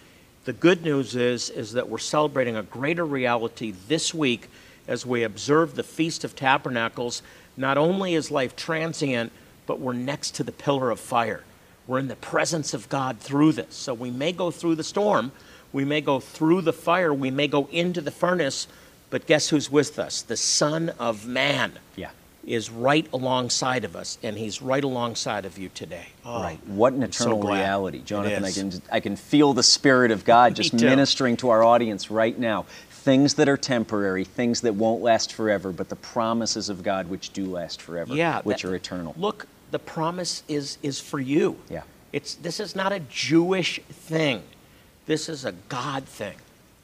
The 0.45 0.53
good 0.53 0.83
news 0.83 1.15
is 1.15 1.49
is 1.49 1.73
that 1.73 1.89
we're 1.89 1.97
celebrating 1.97 2.55
a 2.55 2.63
greater 2.63 3.05
reality 3.05 3.73
this 3.87 4.13
week 4.13 4.49
as 4.87 5.05
we 5.05 5.23
observe 5.23 5.75
the 5.75 5.83
Feast 5.83 6.23
of 6.23 6.35
Tabernacles. 6.35 7.21
Not 7.57 7.77
only 7.77 8.13
is 8.13 8.31
life 8.31 8.55
transient, 8.55 9.31
but 9.65 9.79
we're 9.79 9.93
next 9.93 10.35
to 10.35 10.43
the 10.43 10.51
pillar 10.51 10.89
of 10.89 10.99
fire. 10.99 11.43
We're 11.87 11.99
in 11.99 12.07
the 12.07 12.15
presence 12.15 12.73
of 12.73 12.89
God 12.89 13.19
through 13.19 13.53
this. 13.53 13.75
So 13.75 13.93
we 13.93 14.11
may 14.11 14.31
go 14.31 14.51
through 14.51 14.75
the 14.75 14.83
storm, 14.83 15.31
we 15.73 15.83
may 15.85 16.01
go 16.01 16.19
through 16.19 16.61
the 16.61 16.73
fire, 16.73 17.13
we 17.13 17.31
may 17.31 17.47
go 17.47 17.67
into 17.71 18.01
the 18.01 18.11
furnace, 18.11 18.67
but 19.09 19.25
guess 19.25 19.49
who's 19.49 19.71
with 19.71 19.99
us? 19.99 20.21
The 20.21 20.37
Son 20.37 20.89
of 20.99 21.25
Man 21.25 21.73
yeah. 21.95 22.09
Is 22.47 22.71
right 22.71 23.05
alongside 23.11 23.83
of 23.83 23.95
us, 23.95 24.17
and 24.23 24.37
he's 24.37 24.61
right 24.61 24.83
alongside 24.83 25.45
of 25.45 25.57
you 25.57 25.69
today. 25.69 26.07
Oh, 26.25 26.41
Right. 26.41 26.59
What 26.65 26.93
an 26.93 27.03
I'm 27.03 27.11
so 27.11 27.25
eternal 27.25 27.41
glad. 27.41 27.59
reality. 27.59 28.01
Jonathan, 28.01 28.45
I 28.45 28.51
can 28.51 28.81
I 28.91 28.99
can 29.01 29.15
feel 29.17 29.53
the 29.53 29.63
spirit 29.63 30.11
of 30.11 30.23
God 30.23 30.55
just 30.61 30.73
ministering 30.73 31.35
to 31.37 31.49
our 31.49 31.63
audience 31.63 32.09
right 32.09 32.37
now. 32.39 32.65
Things 32.89 33.35
that 33.35 33.47
are 33.47 33.57
temporary, 33.57 34.23
things 34.23 34.61
that 34.61 34.75
won't 34.75 35.01
last 35.01 35.33
forever, 35.33 35.71
but 35.71 35.89
the 35.89 35.95
promises 35.97 36.69
of 36.69 36.83
God 36.83 37.09
which 37.09 37.31
do 37.31 37.45
last 37.45 37.81
forever, 37.81 38.15
yeah, 38.15 38.41
which 38.41 38.61
that- 38.63 38.69
are 38.71 38.75
eternal. 38.75 39.13
Look, 39.17 39.45
the 39.71 39.79
promise 39.79 40.43
is 40.47 40.77
is 40.81 40.99
for 41.01 41.19
you. 41.19 41.57
Yeah. 41.69 41.83
It's 42.13 42.35
this 42.35 42.59
is 42.61 42.75
not 42.75 42.93
a 42.93 43.01
Jewish 43.01 43.81
thing. 43.91 44.41
This 45.05 45.27
is 45.29 45.43
a 45.45 45.51
God 45.69 46.05
thing, 46.05 46.35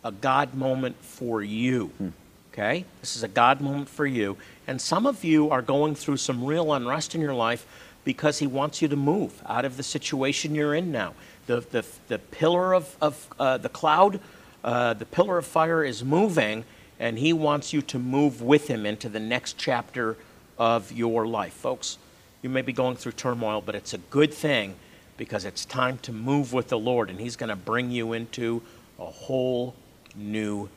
a 0.03 0.11
God 0.11 0.53
moment 0.53 0.97
for 1.01 1.41
you. 1.41 1.87
Hmm. 1.97 2.09
Okay? 2.53 2.85
This 3.01 3.15
is 3.15 3.23
a 3.23 3.27
God 3.27 3.61
moment 3.61 3.89
for 3.89 4.05
you. 4.05 4.37
And 4.67 4.79
some 4.79 5.07
of 5.07 5.23
you 5.23 5.49
are 5.49 5.61
going 5.61 5.95
through 5.95 6.17
some 6.17 6.43
real 6.43 6.71
unrest 6.71 7.15
in 7.15 7.21
your 7.21 7.33
life 7.33 7.65
because 8.05 8.39
He 8.39 8.47
wants 8.47 8.81
you 8.81 8.87
to 8.87 8.95
move 8.95 9.41
out 9.47 9.65
of 9.65 9.75
the 9.75 9.83
situation 9.83 10.53
you're 10.53 10.75
in 10.75 10.91
now. 10.91 11.13
The, 11.47 11.61
the, 11.61 11.83
the 12.07 12.19
pillar 12.19 12.73
of, 12.73 12.95
of 13.01 13.27
uh, 13.39 13.57
the 13.57 13.69
cloud, 13.69 14.19
uh, 14.63 14.93
the 14.93 15.05
pillar 15.05 15.39
of 15.39 15.47
fire 15.47 15.83
is 15.83 16.03
moving, 16.03 16.63
and 16.99 17.17
He 17.17 17.33
wants 17.33 17.73
you 17.73 17.81
to 17.81 17.97
move 17.97 18.41
with 18.41 18.67
Him 18.67 18.85
into 18.85 19.09
the 19.09 19.19
next 19.19 19.57
chapter 19.57 20.15
of 20.59 20.91
your 20.91 21.25
life. 21.25 21.53
Folks, 21.53 21.97
you 22.43 22.49
may 22.49 22.61
be 22.61 22.73
going 22.73 22.97
through 22.97 23.13
turmoil, 23.13 23.61
but 23.65 23.73
it's 23.73 23.95
a 23.95 23.97
good 23.97 24.33
thing 24.33 24.75
because 25.17 25.43
it's 25.43 25.65
time 25.65 25.97
to 25.99 26.11
move 26.11 26.53
with 26.53 26.67
the 26.67 26.77
Lord, 26.77 27.09
and 27.09 27.19
He's 27.19 27.35
going 27.35 27.49
to 27.49 27.55
bring 27.55 27.89
you 27.89 28.13
into 28.13 28.61
a 28.99 29.05
whole 29.05 29.73
new 30.15 30.69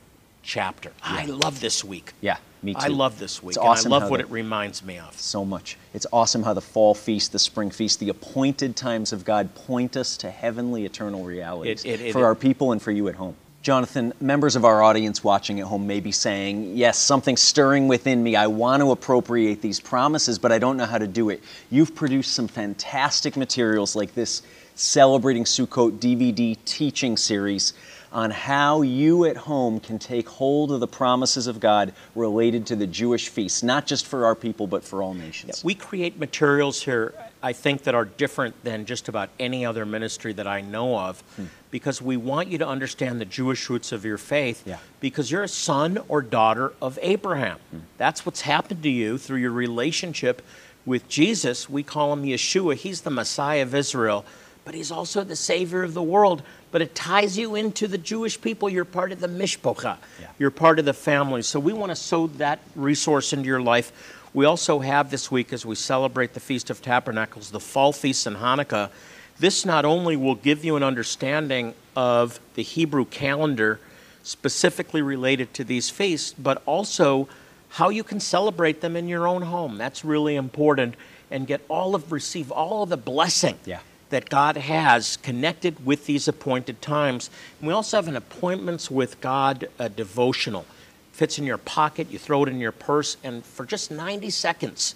chapter. 0.47 0.93
I 1.03 1.27
love 1.27 1.61
this 1.61 1.85
week. 1.85 2.13
Yeah, 2.21 2.37
me 2.63 2.73
too. 2.75 2.81
I 2.81 2.87
love 2.89 3.19
this 3.19 3.43
week. 3.43 3.57
It's 3.57 3.59
awesome 3.59 3.93
and 3.93 3.95
I 3.95 4.05
love 4.05 4.11
what 4.11 4.19
the- 4.19 4.27
it 4.27 4.31
reminds 4.31 4.83
me 4.83 4.99
of. 4.99 5.21
so 5.21 5.45
much. 5.45 5.77
It's 5.93 6.07
awesome 6.13 6.45
how 6.45 6.55
the 6.55 6.61
fall 6.61 6.95
feast, 6.95 7.33
the 7.33 7.39
spring 7.39 7.71
feast, 7.71 7.99
the 8.01 8.09
appointed 8.09 8.77
times 8.77 9.13
of 9.13 9.25
God 9.25 9.55
point 9.55 9.97
us 9.97 10.17
to 10.19 10.31
heavenly 10.31 10.85
eternal 10.85 11.25
realities 11.25 11.85
It- 11.85 12.01
it- 12.01 12.13
for 12.13 12.21
it- 12.21 12.25
our 12.25 12.35
people 12.35 12.73
and 12.73 12.81
for 12.81 12.93
you 12.93 13.09
at 13.09 13.17
home. 13.17 13.35
Jonathan, 13.63 14.13
members 14.21 14.55
of 14.55 14.65
our 14.65 14.81
audience 14.81 15.25
watching 15.25 15.59
at 15.59 15.67
home 15.67 15.89
may 15.89 15.99
be 15.99 16.13
saying, 16.13 16.77
Yes, 16.77 16.97
something's 16.99 17.43
stirring 17.43 17.89
within 17.89 18.23
me. 18.23 18.37
I 18.37 18.47
want 18.47 18.81
to 18.81 18.93
appropriate 18.93 19.61
these 19.61 19.81
promises, 19.81 20.39
but 20.39 20.53
I 20.53 20.59
don't 20.61 20.77
know 20.77 20.85
how 20.87 20.99
to 20.99 21.09
do 21.09 21.31
it. 21.31 21.43
You've 21.69 21.93
produced 21.93 22.33
some 22.33 22.47
fantastic 22.47 23.37
materials 23.37 23.97
like 23.97 24.15
this 24.15 24.43
Celebrating 24.77 25.45
Sukkot 25.45 25.99
DVD 25.99 26.57
teaching 26.67 27.17
series 27.17 27.73
on 28.17 28.31
how 28.31 28.81
you 28.81 29.27
at 29.27 29.37
home 29.37 29.79
can 29.79 29.99
take 29.99 30.27
hold 30.27 30.73
of 30.73 30.81
the 30.81 30.87
promises 30.87 31.47
of 31.47 31.61
God 31.61 31.93
related 32.15 32.67
to 32.69 32.75
the 32.75 32.87
Jewish 32.87 33.29
feasts, 33.29 33.63
not 33.63 33.87
just 33.87 34.07
for 34.07 34.25
our 34.25 34.35
people, 34.35 34.67
but 34.67 34.83
for 34.83 35.03
all 35.03 35.13
nations. 35.13 35.63
We 35.63 35.75
create 35.75 36.19
materials 36.19 36.83
here, 36.83 37.13
I 37.43 37.53
think, 37.53 37.83
that 37.83 37.95
are 37.95 38.07
different 38.07 38.65
than 38.65 38.87
just 38.87 39.09
about 39.09 39.29
any 39.39 39.67
other 39.67 39.85
ministry 39.85 40.33
that 40.33 40.47
I 40.47 40.63
know 40.63 40.99
of 40.99 41.21
hmm. 41.37 41.45
because 41.71 42.01
we 42.01 42.17
want 42.17 42.49
you 42.49 42.57
to 42.57 42.67
understand 42.67 43.21
the 43.21 43.27
Jewish 43.27 43.69
roots 43.69 43.93
of 43.93 44.07
your 44.07 44.17
faith 44.17 44.63
Yeah. 44.65 44.79
because 45.01 45.31
you're 45.31 45.43
a 45.43 45.49
son 45.49 45.99
or 46.09 46.23
daughter 46.23 46.73
of 46.81 46.99
Abraham. 47.03 47.59
Hmm. 47.71 47.79
That's 47.99 48.25
what's 48.25 48.41
happened 48.41 48.83
to 48.85 48.91
you 48.91 49.19
through 49.19 49.41
your 49.41 49.53
relationship 49.53 50.41
with 50.87 51.07
Jesus. 51.07 51.69
We 51.69 51.83
call 51.83 52.15
him 52.15 52.23
Yeshua, 52.23 52.77
he's 52.77 53.03
the 53.03 53.11
Messiah 53.11 53.61
of 53.61 53.75
Israel. 53.75 54.25
But 54.67 54.75
he's 54.75 54.91
also 54.91 55.23
the 55.23 55.37
Savior 55.37 55.85
of 55.85 55.95
the 55.95 56.03
world. 56.03 56.43
But 56.73 56.83
it 56.83 56.95
ties 56.95 57.39
you 57.39 57.55
into 57.55 57.87
the 57.87 57.97
Jewish 57.97 58.39
people. 58.39 58.69
You're 58.69 58.85
part 58.85 59.13
of 59.13 59.21
the 59.21 59.29
Mishpocha, 59.29 59.97
Yeah. 60.21 60.27
you're 60.39 60.51
part 60.51 60.81
of 60.81 60.85
the 60.85 60.93
family. 60.93 61.41
So 61.43 61.61
we 61.61 61.73
want 61.73 61.91
to 61.91 61.97
sow 61.97 62.27
that 62.27 62.59
resource 62.75 63.33
into 63.33 63.47
your 63.47 63.63
life. 63.63 63.93
We 64.35 64.45
also 64.45 64.81
have 64.81 65.11
this 65.11 65.31
week, 65.31 65.53
as 65.53 65.65
we 65.65 65.77
celebrate 65.77 66.35
the 66.35 66.41
Feast 66.41 66.69
of 66.69 66.83
Tabernacles, 66.83 67.53
the 67.53 67.61
fall 67.61 67.93
feast 67.93 68.27
and 68.27 68.37
Hanukkah. 68.37 68.91
This 69.39 69.65
not 69.65 69.85
only 69.85 70.17
will 70.17 70.35
give 70.35 70.65
you 70.65 70.75
an 70.77 70.83
understanding 70.83 71.75
of 71.95 72.41
the 72.55 72.63
Hebrew 72.63 73.05
calendar 73.05 73.79
specifically 74.25 75.01
related 75.01 75.55
to 75.55 75.65
these 75.65 75.91
feasts, 75.91 76.35
but 76.37 76.61
also 76.67 77.29
how 77.69 77.89
you 77.89 78.03
can 78.03 78.19
celebrate 78.19 78.81
them 78.81 78.97
in 78.97 79.07
your 79.07 79.29
own 79.29 79.43
home. 79.43 79.79
That's 79.79 80.05
really 80.05 80.35
important 80.35 80.97
and 81.31 81.47
get 81.47 81.61
all 81.69 81.95
of 81.95 82.11
receive 82.11 82.51
all 82.51 82.83
of 82.83 82.89
the 82.89 82.97
blessing 82.97 83.59
Yeah. 83.65 83.79
That 84.11 84.29
God 84.29 84.57
has 84.57 85.17
connected 85.17 85.85
with 85.85 86.07
these 86.07 86.29
appointed 86.29 86.81
times. 86.81 87.31
And 87.61 87.69
we 87.69 87.75
also 87.75 87.97
have 87.97 88.09
an 88.09 88.17
appointments 88.17 88.91
with 88.91 89.21
God 89.21 89.69
uh, 89.79 89.89
devotional. 89.89 90.65
Fits 91.13 91.39
in 91.39 91.45
your 91.45 91.59
pocket, 91.59 92.11
you 92.11 92.19
throw 92.19 92.43
it 92.45 92.49
in 92.49 92.61
your 92.61 92.73
purse, 92.73 93.17
and 93.25 93.45
for 93.45 93.65
just 93.65 93.91
90 93.91 94.31
seconds, 94.31 94.95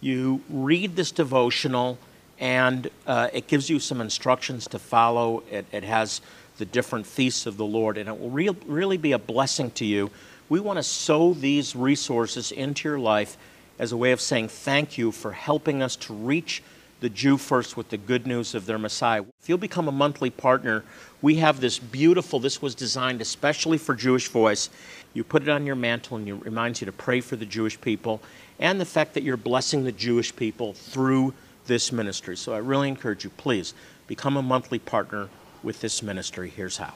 you 0.00 0.40
read 0.48 0.96
this 0.96 1.10
devotional 1.10 1.98
and 2.38 2.90
uh, 3.06 3.28
it 3.32 3.46
gives 3.46 3.70
you 3.70 3.78
some 3.78 4.00
instructions 4.00 4.68
to 4.68 4.78
follow. 4.78 5.42
It, 5.50 5.66
it 5.72 5.84
has 5.84 6.20
the 6.58 6.64
different 6.64 7.06
feasts 7.06 7.46
of 7.46 7.56
the 7.56 7.64
Lord, 7.64 7.98
and 7.98 8.08
it 8.08 8.18
will 8.18 8.30
real 8.30 8.56
really 8.66 8.96
be 8.96 9.12
a 9.12 9.18
blessing 9.18 9.70
to 9.72 9.84
you. 9.84 10.10
We 10.48 10.60
want 10.60 10.78
to 10.78 10.82
sow 10.82 11.34
these 11.34 11.74
resources 11.74 12.52
into 12.52 12.88
your 12.88 12.98
life 12.98 13.36
as 13.78 13.92
a 13.92 13.96
way 13.96 14.12
of 14.12 14.20
saying 14.20 14.48
thank 14.48 14.96
you 14.96 15.12
for 15.12 15.32
helping 15.32 15.82
us 15.82 15.96
to 15.96 16.14
reach 16.14 16.62
the 17.00 17.08
Jew 17.08 17.36
first 17.36 17.76
with 17.76 17.90
the 17.90 17.96
good 17.96 18.26
news 18.26 18.54
of 18.54 18.66
their 18.66 18.78
Messiah. 18.78 19.24
If 19.40 19.48
you'll 19.48 19.58
become 19.58 19.88
a 19.88 19.92
monthly 19.92 20.30
partner, 20.30 20.84
we 21.22 21.36
have 21.36 21.60
this 21.60 21.78
beautiful, 21.78 22.38
this 22.40 22.62
was 22.62 22.74
designed 22.74 23.20
especially 23.20 23.78
for 23.78 23.94
Jewish 23.94 24.28
Voice. 24.28 24.70
You 25.12 25.24
put 25.24 25.42
it 25.42 25.48
on 25.48 25.66
your 25.66 25.76
mantle 25.76 26.16
and 26.16 26.28
it 26.28 26.34
reminds 26.34 26.80
you 26.80 26.86
to 26.86 26.92
pray 26.92 27.20
for 27.20 27.36
the 27.36 27.46
Jewish 27.46 27.80
people 27.80 28.20
and 28.58 28.80
the 28.80 28.84
fact 28.84 29.14
that 29.14 29.22
you're 29.22 29.36
blessing 29.36 29.84
the 29.84 29.92
Jewish 29.92 30.34
people 30.34 30.72
through 30.72 31.34
this 31.66 31.92
ministry. 31.92 32.36
So 32.36 32.54
I 32.54 32.58
really 32.58 32.88
encourage 32.88 33.24
you, 33.24 33.30
please 33.30 33.74
become 34.06 34.36
a 34.36 34.42
monthly 34.42 34.78
partner 34.78 35.28
with 35.62 35.80
this 35.80 36.02
ministry. 36.02 36.50
Here's 36.50 36.76
how. 36.76 36.94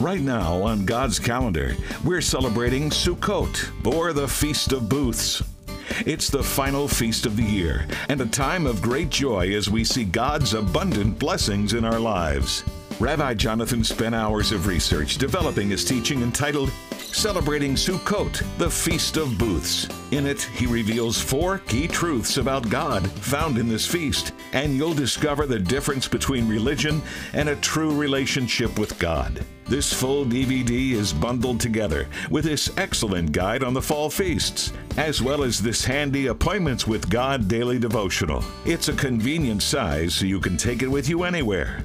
Right 0.00 0.20
now 0.20 0.62
on 0.62 0.86
God's 0.86 1.18
calendar, 1.18 1.76
we're 2.04 2.22
celebrating 2.22 2.88
Sukkot, 2.88 3.86
or 3.94 4.14
the 4.14 4.26
Feast 4.26 4.72
of 4.72 4.88
Booths. 4.88 5.42
It's 6.06 6.30
the 6.30 6.42
final 6.42 6.88
feast 6.88 7.26
of 7.26 7.36
the 7.36 7.42
year 7.42 7.86
and 8.08 8.20
a 8.20 8.26
time 8.26 8.66
of 8.66 8.80
great 8.80 9.10
joy 9.10 9.54
as 9.54 9.68
we 9.68 9.84
see 9.84 10.04
God's 10.04 10.54
abundant 10.54 11.18
blessings 11.18 11.74
in 11.74 11.84
our 11.84 12.00
lives. 12.00 12.64
Rabbi 13.00 13.32
Jonathan 13.32 13.82
spent 13.82 14.14
hours 14.14 14.52
of 14.52 14.66
research 14.66 15.16
developing 15.16 15.70
his 15.70 15.86
teaching 15.86 16.20
entitled 16.20 16.70
Celebrating 16.98 17.74
Sukkot, 17.74 18.44
the 18.58 18.70
Feast 18.70 19.16
of 19.16 19.38
Booths. 19.38 19.88
In 20.10 20.26
it, 20.26 20.42
he 20.42 20.66
reveals 20.66 21.18
four 21.18 21.60
key 21.60 21.88
truths 21.88 22.36
about 22.36 22.68
God 22.68 23.10
found 23.10 23.56
in 23.56 23.70
this 23.70 23.86
feast, 23.86 24.34
and 24.52 24.76
you'll 24.76 24.92
discover 24.92 25.46
the 25.46 25.58
difference 25.58 26.06
between 26.06 26.46
religion 26.46 27.00
and 27.32 27.48
a 27.48 27.56
true 27.56 27.98
relationship 27.98 28.78
with 28.78 28.98
God. 28.98 29.46
This 29.64 29.90
full 29.90 30.26
DVD 30.26 30.90
is 30.90 31.14
bundled 31.14 31.58
together 31.58 32.06
with 32.30 32.44
this 32.44 32.70
excellent 32.76 33.32
guide 33.32 33.64
on 33.64 33.72
the 33.72 33.80
fall 33.80 34.10
feasts, 34.10 34.74
as 34.98 35.22
well 35.22 35.42
as 35.42 35.58
this 35.58 35.86
handy 35.86 36.26
Appointments 36.26 36.86
with 36.86 37.08
God 37.08 37.48
daily 37.48 37.78
devotional. 37.78 38.44
It's 38.66 38.88
a 38.88 38.92
convenient 38.92 39.62
size 39.62 40.14
so 40.14 40.26
you 40.26 40.38
can 40.38 40.58
take 40.58 40.82
it 40.82 40.88
with 40.88 41.08
you 41.08 41.22
anywhere. 41.22 41.82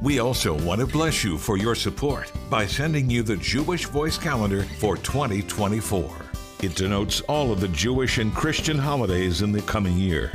We 0.00 0.20
also 0.20 0.56
want 0.64 0.80
to 0.80 0.86
bless 0.86 1.24
you 1.24 1.36
for 1.36 1.56
your 1.56 1.74
support 1.74 2.30
by 2.48 2.66
sending 2.66 3.10
you 3.10 3.24
the 3.24 3.36
Jewish 3.36 3.86
Voice 3.86 4.16
Calendar 4.16 4.62
for 4.78 4.96
2024. 4.96 6.14
It 6.62 6.76
denotes 6.76 7.20
all 7.22 7.50
of 7.50 7.60
the 7.60 7.68
Jewish 7.68 8.18
and 8.18 8.32
Christian 8.32 8.78
holidays 8.78 9.42
in 9.42 9.50
the 9.50 9.62
coming 9.62 9.98
year. 9.98 10.30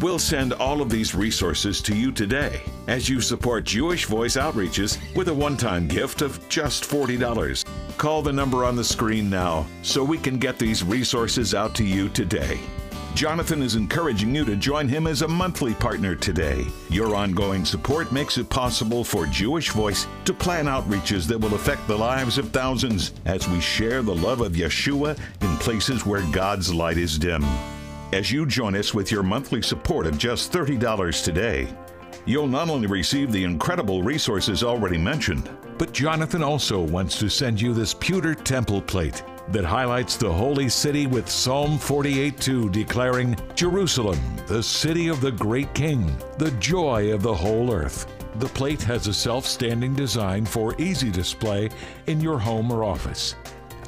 We'll 0.00 0.18
send 0.18 0.54
all 0.54 0.80
of 0.80 0.88
these 0.88 1.14
resources 1.14 1.82
to 1.82 1.94
you 1.94 2.10
today 2.10 2.62
as 2.86 3.06
you 3.06 3.20
support 3.20 3.64
Jewish 3.64 4.06
Voice 4.06 4.36
Outreaches 4.36 4.98
with 5.14 5.28
a 5.28 5.34
one 5.34 5.58
time 5.58 5.88
gift 5.88 6.22
of 6.22 6.48
just 6.48 6.84
$40. 6.84 7.64
Call 7.98 8.22
the 8.22 8.32
number 8.32 8.64
on 8.64 8.76
the 8.76 8.84
screen 8.84 9.28
now 9.28 9.66
so 9.82 10.02
we 10.02 10.16
can 10.16 10.38
get 10.38 10.58
these 10.58 10.82
resources 10.82 11.54
out 11.54 11.74
to 11.74 11.84
you 11.84 12.08
today. 12.08 12.58
Jonathan 13.14 13.62
is 13.62 13.74
encouraging 13.74 14.34
you 14.34 14.44
to 14.44 14.56
join 14.56 14.88
him 14.88 15.06
as 15.06 15.20
a 15.20 15.28
monthly 15.28 15.74
partner 15.74 16.14
today. 16.14 16.66
Your 16.88 17.14
ongoing 17.14 17.64
support 17.64 18.10
makes 18.10 18.38
it 18.38 18.48
possible 18.48 19.04
for 19.04 19.26
Jewish 19.26 19.70
Voice 19.70 20.06
to 20.24 20.32
plan 20.32 20.64
outreaches 20.64 21.26
that 21.26 21.38
will 21.38 21.54
affect 21.54 21.86
the 21.86 21.96
lives 21.96 22.38
of 22.38 22.48
thousands 22.50 23.12
as 23.26 23.46
we 23.48 23.60
share 23.60 24.02
the 24.02 24.14
love 24.14 24.40
of 24.40 24.52
Yeshua 24.52 25.18
in 25.42 25.56
places 25.58 26.06
where 26.06 26.24
God's 26.32 26.72
light 26.72 26.96
is 26.96 27.18
dim. 27.18 27.44
As 28.12 28.32
you 28.32 28.46
join 28.46 28.74
us 28.74 28.94
with 28.94 29.12
your 29.12 29.22
monthly 29.22 29.60
support 29.60 30.06
of 30.06 30.16
just 30.16 30.50
$30 30.50 31.22
today, 31.22 31.68
you'll 32.24 32.46
not 32.46 32.70
only 32.70 32.86
receive 32.86 33.30
the 33.30 33.44
incredible 33.44 34.02
resources 34.02 34.64
already 34.64 34.98
mentioned, 34.98 35.50
But 35.82 35.92
Jonathan 35.92 36.44
also 36.44 36.80
wants 36.80 37.18
to 37.18 37.28
send 37.28 37.60
you 37.60 37.74
this 37.74 37.92
pewter 37.92 38.36
temple 38.36 38.80
plate 38.80 39.24
that 39.48 39.64
highlights 39.64 40.16
the 40.16 40.32
holy 40.32 40.68
city 40.68 41.06
with 41.06 41.28
Psalm 41.28 41.78
48:2 41.78 42.70
declaring, 42.70 43.36
Jerusalem, 43.54 44.18
the 44.46 44.62
city 44.62 45.08
of 45.08 45.20
the 45.20 45.32
great 45.32 45.72
king, 45.74 46.16
the 46.38 46.50
joy 46.52 47.12
of 47.12 47.22
the 47.22 47.34
whole 47.34 47.72
earth. 47.72 48.06
The 48.36 48.48
plate 48.48 48.82
has 48.82 49.08
a 49.08 49.14
self 49.14 49.46
standing 49.46 49.94
design 49.94 50.46
for 50.46 50.74
easy 50.80 51.10
display 51.10 51.68
in 52.06 52.20
your 52.20 52.38
home 52.38 52.70
or 52.70 52.84
office. 52.84 53.34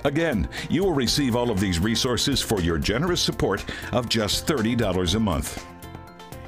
Again, 0.05 0.49
you 0.69 0.85
will 0.85 0.93
receive 0.93 1.35
all 1.35 1.51
of 1.51 1.61
these 1.61 1.79
resources 1.79 2.43
for 2.43 2.61
your 2.61 2.77
generous 2.77 3.23
support 3.23 3.65
of 3.93 4.09
just 4.09 4.47
$30 4.47 5.15
a 5.15 5.21
month. 5.21 5.65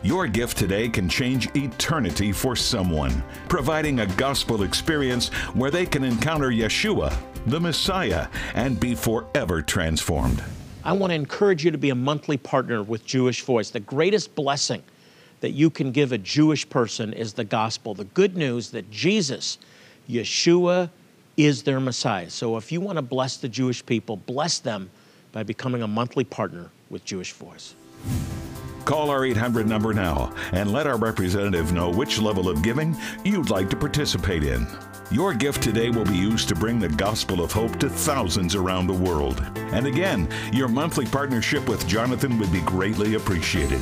Your 0.03 0.27
gift 0.27 0.59
today 0.59 0.91
can 0.91 1.09
change 1.09 1.49
eternity 1.57 2.33
for 2.33 2.55
someone, 2.55 3.25
providing 3.49 4.01
a 4.01 4.07
gospel 4.07 4.63
experience 4.63 5.29
where 5.55 5.71
they 5.71 5.87
can 5.87 6.05
encounter 6.05 6.51
Yeshua, 6.51 7.17
the 7.47 7.61
Messiah, 7.61 8.29
and 8.55 8.79
be 8.79 8.95
forever 8.95 9.63
transformed. 9.63 10.43
I 10.85 10.93
want 10.93 11.11
to 11.11 11.15
encourage 11.15 11.65
you 11.65 11.71
to 11.71 11.79
be 11.79 11.91
a 11.91 11.95
monthly 11.95 12.37
partner 12.37 12.83
with 12.83 13.05
Jewish 13.05 13.43
Voice. 13.43 13.71
The 13.71 13.81
greatest 13.81 14.35
blessing 14.35 14.83
that 15.41 15.51
you 15.51 15.71
can 15.71 15.93
give 15.93 16.13
a 16.13 16.19
Jewish 16.19 16.69
person 16.69 17.13
is 17.13 17.33
the 17.33 17.45
gospel, 17.45 17.95
the 17.95 18.05
good 18.05 18.37
news 18.37 18.71
that 18.71 18.91
Jesus, 18.91 19.59
Yeshua, 20.09 20.91
is 21.37 21.63
their 21.63 21.81
Messiah. 21.81 22.31
So 22.31 22.57
if 22.57 22.73
you 22.73 22.81
want 22.81 22.97
to 22.97 23.03
bless 23.03 23.37
the 23.37 23.49
Jewish 23.49 23.85
people, 23.85 24.17
bless 24.17 24.59
them 24.59 24.91
by 25.33 25.43
becoming 25.43 25.83
a 25.83 25.89
monthly 25.89 26.25
partner 26.25 26.71
with 26.89 27.05
Jewish 27.05 27.33
Voice. 27.33 27.75
Call 28.85 29.11
our 29.11 29.25
800 29.25 29.67
number 29.67 29.93
now 29.93 30.33
and 30.53 30.73
let 30.73 30.87
our 30.87 30.97
representative 30.97 31.73
know 31.73 31.91
which 31.91 32.21
level 32.21 32.49
of 32.49 32.63
giving 32.63 32.97
you'd 33.25 33.51
like 33.51 33.69
to 33.71 33.77
participate 33.77 34.45
in. 34.45 34.67
Your 35.13 35.35
gift 35.35 35.63
today 35.63 35.89
will 35.89 36.05
be 36.05 36.17
used 36.17 36.49
to 36.49 36.57
bring 36.57 36.81
the 36.81 36.89
gospel 36.89 37.41
of 37.41 37.53
hope 37.53 37.79
to 37.79 37.89
thousands 37.89 38.57
around 38.57 38.89
the 38.89 38.93
world. 38.93 39.41
And 39.55 39.87
again, 39.87 40.29
your 40.53 40.67
monthly 40.67 41.07
partnership 41.07 41.69
with 41.69 41.87
Jonathan 41.87 42.41
would 42.41 42.51
be 42.51 42.61
greatly 42.63 43.15
appreciated. 43.15 43.81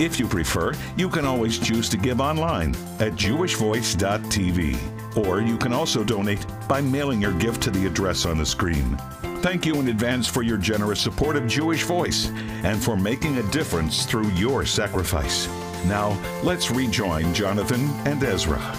If 0.00 0.18
you 0.18 0.26
prefer, 0.26 0.72
you 0.96 1.08
can 1.08 1.24
always 1.24 1.60
choose 1.60 1.88
to 1.90 1.96
give 1.96 2.20
online 2.20 2.70
at 2.98 3.12
jewishvoice.tv, 3.12 5.16
or 5.16 5.40
you 5.40 5.56
can 5.56 5.72
also 5.72 6.02
donate 6.02 6.44
by 6.68 6.80
mailing 6.80 7.22
your 7.22 7.38
gift 7.38 7.62
to 7.62 7.70
the 7.70 7.86
address 7.86 8.26
on 8.26 8.38
the 8.38 8.46
screen. 8.46 8.96
Thank 9.42 9.64
you 9.64 9.76
in 9.76 9.86
advance 9.86 10.26
for 10.26 10.42
your 10.42 10.58
generous 10.58 11.00
support 11.00 11.36
of 11.36 11.46
Jewish 11.46 11.84
Voice 11.84 12.30
and 12.64 12.82
for 12.82 12.96
making 12.96 13.38
a 13.38 13.48
difference 13.52 14.06
through 14.06 14.28
your 14.30 14.66
sacrifice. 14.66 15.46
Now, 15.86 16.20
let's 16.42 16.72
rejoin 16.72 17.32
Jonathan 17.32 17.88
and 18.06 18.24
Ezra. 18.24 18.76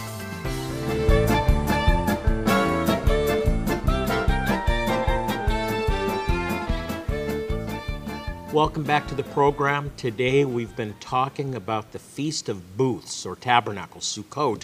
Welcome 8.56 8.84
back 8.84 9.06
to 9.10 9.16
the 9.16 9.24
program. 9.24 9.92
Today 9.98 10.46
we've 10.46 10.78
been 10.78 10.94
talking 11.02 11.56
about 11.56 11.92
the 11.92 12.00
Feast 12.00 12.48
of 12.48 12.78
Booths 12.78 13.26
or 13.26 13.36
Tabernacles, 13.36 14.06
Sukkot, 14.06 14.64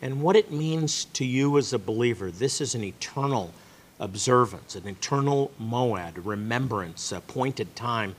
and 0.00 0.22
what 0.22 0.36
it 0.36 0.50
means 0.50 1.04
to 1.12 1.26
you 1.26 1.58
as 1.58 1.74
a 1.74 1.78
believer. 1.78 2.30
This 2.30 2.62
is 2.62 2.74
an 2.74 2.82
eternal 2.82 3.52
observance, 4.00 4.74
an 4.74 4.88
eternal 4.88 5.50
moed, 5.60 6.14
remembrance, 6.24 7.12
appointed 7.12 7.76
time. 7.76 8.16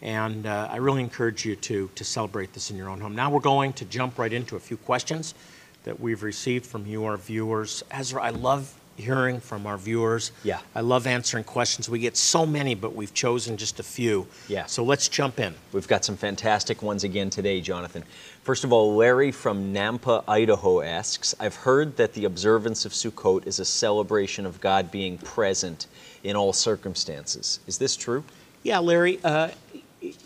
And 0.00 0.46
uh, 0.46 0.68
I 0.70 0.76
really 0.76 1.02
encourage 1.02 1.44
you 1.44 1.56
to, 1.56 1.90
to 1.94 2.02
celebrate 2.02 2.54
this 2.54 2.70
in 2.70 2.78
your 2.78 2.88
own 2.88 3.02
home. 3.02 3.14
Now 3.14 3.30
we're 3.30 3.40
going 3.40 3.74
to 3.74 3.84
jump 3.84 4.18
right 4.18 4.32
into 4.32 4.56
a 4.56 4.60
few 4.60 4.78
questions 4.78 5.34
that 5.82 6.00
we've 6.00 6.22
received 6.22 6.64
from 6.64 6.86
you, 6.86 7.04
our 7.04 7.18
viewers. 7.18 7.84
Ezra, 7.90 8.22
I 8.22 8.30
love 8.30 8.74
hearing 8.96 9.40
from 9.40 9.66
our 9.66 9.76
viewers. 9.76 10.32
Yeah. 10.42 10.60
I 10.74 10.80
love 10.80 11.06
answering 11.06 11.44
questions. 11.44 11.88
We 11.88 11.98
get 11.98 12.16
so 12.16 12.46
many, 12.46 12.74
but 12.74 12.94
we've 12.94 13.12
chosen 13.12 13.56
just 13.56 13.80
a 13.80 13.82
few. 13.82 14.26
Yeah. 14.48 14.66
So 14.66 14.84
let's 14.84 15.08
jump 15.08 15.40
in. 15.40 15.54
We've 15.72 15.88
got 15.88 16.04
some 16.04 16.16
fantastic 16.16 16.82
ones 16.82 17.04
again 17.04 17.30
today, 17.30 17.60
Jonathan. 17.60 18.04
First 18.42 18.64
of 18.64 18.72
all, 18.72 18.94
Larry 18.94 19.32
from 19.32 19.72
Nampa, 19.72 20.22
Idaho 20.28 20.82
asks 20.82 21.34
I've 21.40 21.56
heard 21.56 21.96
that 21.96 22.12
the 22.12 22.24
observance 22.24 22.84
of 22.84 22.92
Sukkot 22.92 23.46
is 23.46 23.58
a 23.58 23.64
celebration 23.64 24.46
of 24.46 24.60
God 24.60 24.90
being 24.90 25.18
present 25.18 25.86
in 26.22 26.36
all 26.36 26.52
circumstances. 26.52 27.60
Is 27.66 27.78
this 27.78 27.96
true? 27.96 28.24
Yeah, 28.62 28.78
Larry, 28.78 29.18
uh, 29.24 29.50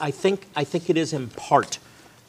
I 0.00 0.11
think 0.11 0.46
I 0.57 0.64
think 0.64 0.90
it 0.90 0.96
is 0.96 1.12
in 1.12 1.28
part. 1.28 1.78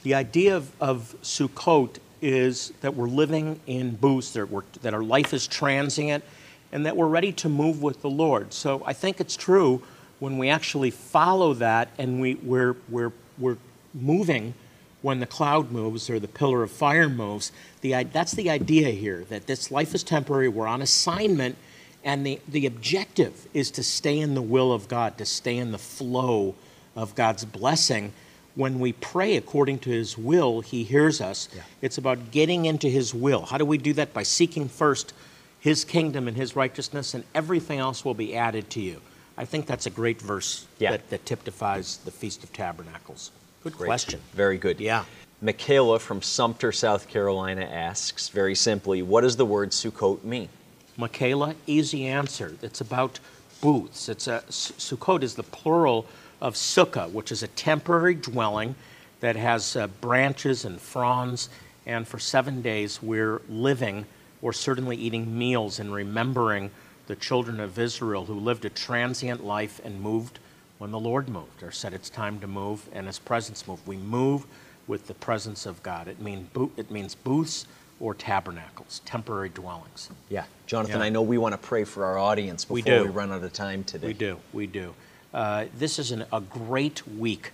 The 0.04 0.16
idea 0.16 0.56
of, 0.56 0.72
of 0.80 1.16
Sukkot 1.22 1.98
is 2.22 2.74
that 2.82 2.96
we're 2.96 3.08
living 3.08 3.60
in 3.68 3.96
booths, 3.96 4.34
that, 4.34 4.50
that 4.82 4.94
our 4.94 5.04
life 5.04 5.34
is 5.34 5.48
transient, 5.48 6.24
and 6.72 6.86
that 6.86 6.96
we're 6.96 7.08
ready 7.08 7.32
to 7.32 7.50
move 7.50 7.82
with 7.82 8.02
the 8.02 8.10
Lord. 8.10 8.54
So 8.54 8.84
I 8.86 8.94
think 8.94 9.20
it's 9.20 9.36
true 9.36 9.82
when 10.20 10.38
we 10.38 10.50
actually 10.50 10.92
follow 10.92 11.54
that 11.56 11.90
and 11.98 12.22
we, 12.22 12.36
we're, 12.36 12.76
we're, 12.90 13.12
we're 13.38 13.58
moving 13.94 14.54
when 15.02 15.20
the 15.20 15.26
cloud 15.26 15.72
moves 15.72 16.10
or 16.10 16.20
the 16.20 16.28
pillar 16.28 16.62
of 16.62 16.72
fire 16.72 17.10
moves. 17.10 17.52
The, 17.82 18.04
that's 18.04 18.34
the 18.34 18.50
idea 18.50 18.90
here, 18.90 19.24
that 19.30 19.48
this 19.48 19.72
life 19.72 19.96
is 19.96 20.04
temporary, 20.04 20.50
we're 20.50 20.68
on 20.68 20.82
assignment, 20.82 21.56
and 22.04 22.26
the, 22.26 22.40
the 22.48 22.66
objective 22.66 23.48
is 23.54 23.72
to 23.72 23.84
stay 23.84 24.20
in 24.20 24.36
the 24.36 24.42
will 24.42 24.74
of 24.74 24.88
God, 24.88 25.18
to 25.18 25.26
stay 25.26 25.58
in 25.58 25.72
the 25.72 25.78
flow 25.78 26.56
of 26.96 27.16
God's 27.16 27.46
blessing 27.46 28.14
when 28.60 28.78
we 28.78 28.92
pray 28.92 29.38
according 29.38 29.80
to 29.80 29.90
His 29.90 30.18
will, 30.18 30.60
He 30.60 30.84
hears 30.84 31.22
us. 31.22 31.48
Yeah. 31.56 31.62
It's 31.82 31.98
about 31.98 32.30
getting 32.32 32.66
into 32.66 32.90
His 32.90 33.14
will. 33.14 33.46
How 33.46 33.58
do 33.58 33.64
we 33.64 33.78
do 33.78 33.94
that? 33.94 34.14
By 34.14 34.24
seeking 34.24 34.68
first 34.68 35.14
His 35.62 35.86
kingdom 35.86 36.28
and 36.28 36.36
His 36.36 36.58
righteousness, 36.58 37.14
and 37.14 37.24
everything 37.34 37.80
else 37.80 38.04
will 38.04 38.14
be 38.14 38.36
added 38.36 38.70
to 38.72 38.82
you. 38.82 39.00
I 39.38 39.46
think 39.46 39.66
that's 39.66 39.86
a 39.86 39.90
great 39.90 40.22
verse 40.22 40.68
Yeah. 40.78 40.92
that, 40.92 41.10
that 41.10 41.26
typifies 41.26 41.98
the 42.04 42.12
Feast 42.12 42.44
of 42.44 42.52
Tabernacles. 42.52 43.32
Good 43.64 43.78
Great. 43.78 43.88
question. 43.88 44.20
Very 44.34 44.58
good. 44.58 44.82
Yeah. 44.82 45.06
Michaela 45.42 45.98
from 45.98 46.22
Sumter, 46.22 46.74
South 46.74 47.08
Carolina 47.08 47.62
asks 47.64 48.28
very 48.28 48.56
simply, 48.56 49.02
what 49.02 49.22
does 49.22 49.38
the 49.38 49.46
word 49.46 49.70
Sukkot 49.70 50.26
mean? 50.26 50.50
Michaela, 50.98 51.56
easy 51.66 52.06
answer. 52.06 52.58
It's 52.62 52.82
about 52.82 53.22
booths. 53.62 54.10
It's 54.10 54.28
a 54.28 54.44
Sukkot 54.50 55.24
is 55.24 55.36
the 55.36 55.44
plural 55.44 56.06
of 56.42 56.56
sukkah, 56.56 57.12
which 57.12 57.32
is 57.32 57.44
a 57.44 57.48
temporary 57.48 58.16
dwelling 58.16 58.76
that 59.20 59.36
has 59.36 59.76
uh, 59.76 59.88
branches 59.88 60.66
and 60.66 60.80
fronds. 60.80 61.50
And 61.86 62.08
for 62.08 62.20
seven 62.20 62.62
days, 62.62 63.02
we're 63.02 63.42
living 63.50 64.06
or 64.42 64.54
certainly 64.54 64.96
eating 64.96 65.38
meals 65.38 65.80
and 65.80 65.94
remembering 65.94 66.72
the 67.08 67.16
children 67.16 67.60
of 67.60 67.78
Israel 67.80 68.26
who 68.26 68.36
lived 68.36 68.66
a 68.66 68.70
transient 68.70 69.44
life 69.44 69.82
and 69.84 70.00
moved 70.02 70.40
when 70.78 70.92
the 70.92 71.00
Lord 71.00 71.28
moved 71.28 71.64
or 71.64 71.72
said 71.72 71.94
it's 71.94 72.10
time 72.10 72.40
to 72.40 72.48
move 72.48 72.88
and 72.94 73.08
His 73.08 73.20
presence 73.20 73.68
moved. 73.68 73.86
We 73.88 73.98
move 73.98 74.46
with 74.88 75.08
the 75.08 75.14
presence 75.16 75.66
of 75.66 75.82
God. 75.84 76.08
It, 76.08 76.22
mean, 76.22 76.50
it 76.78 76.90
means 76.90 77.16
booths 77.16 77.66
or 78.00 78.14
tabernacles, 78.14 79.02
temporary 79.06 79.50
dwellings. 79.50 80.10
Yeah. 80.30 80.46
Jonathan, 80.68 81.00
Yeah. 81.00 81.06
I 81.08 81.10
know 81.10 81.22
we 81.22 81.38
want 81.38 81.54
to 81.54 81.58
pray 81.58 81.84
for 81.84 82.06
our 82.06 82.18
audience 82.18 82.64
before 82.64 82.76
We 82.76 82.82
we, 82.84 83.08
do. 83.08 83.12
run 83.12 83.32
out 83.32 83.44
of 83.44 83.52
time 83.52 83.84
today. 83.84 84.08
We 84.08 84.14
do, 84.14 84.38
we 84.54 84.68
do. 84.68 84.94
Uh, 85.34 85.66
this 85.78 86.00
is 86.00 86.12
an, 86.12 86.26
a 86.34 86.42
great 86.42 87.08
week 87.08 87.52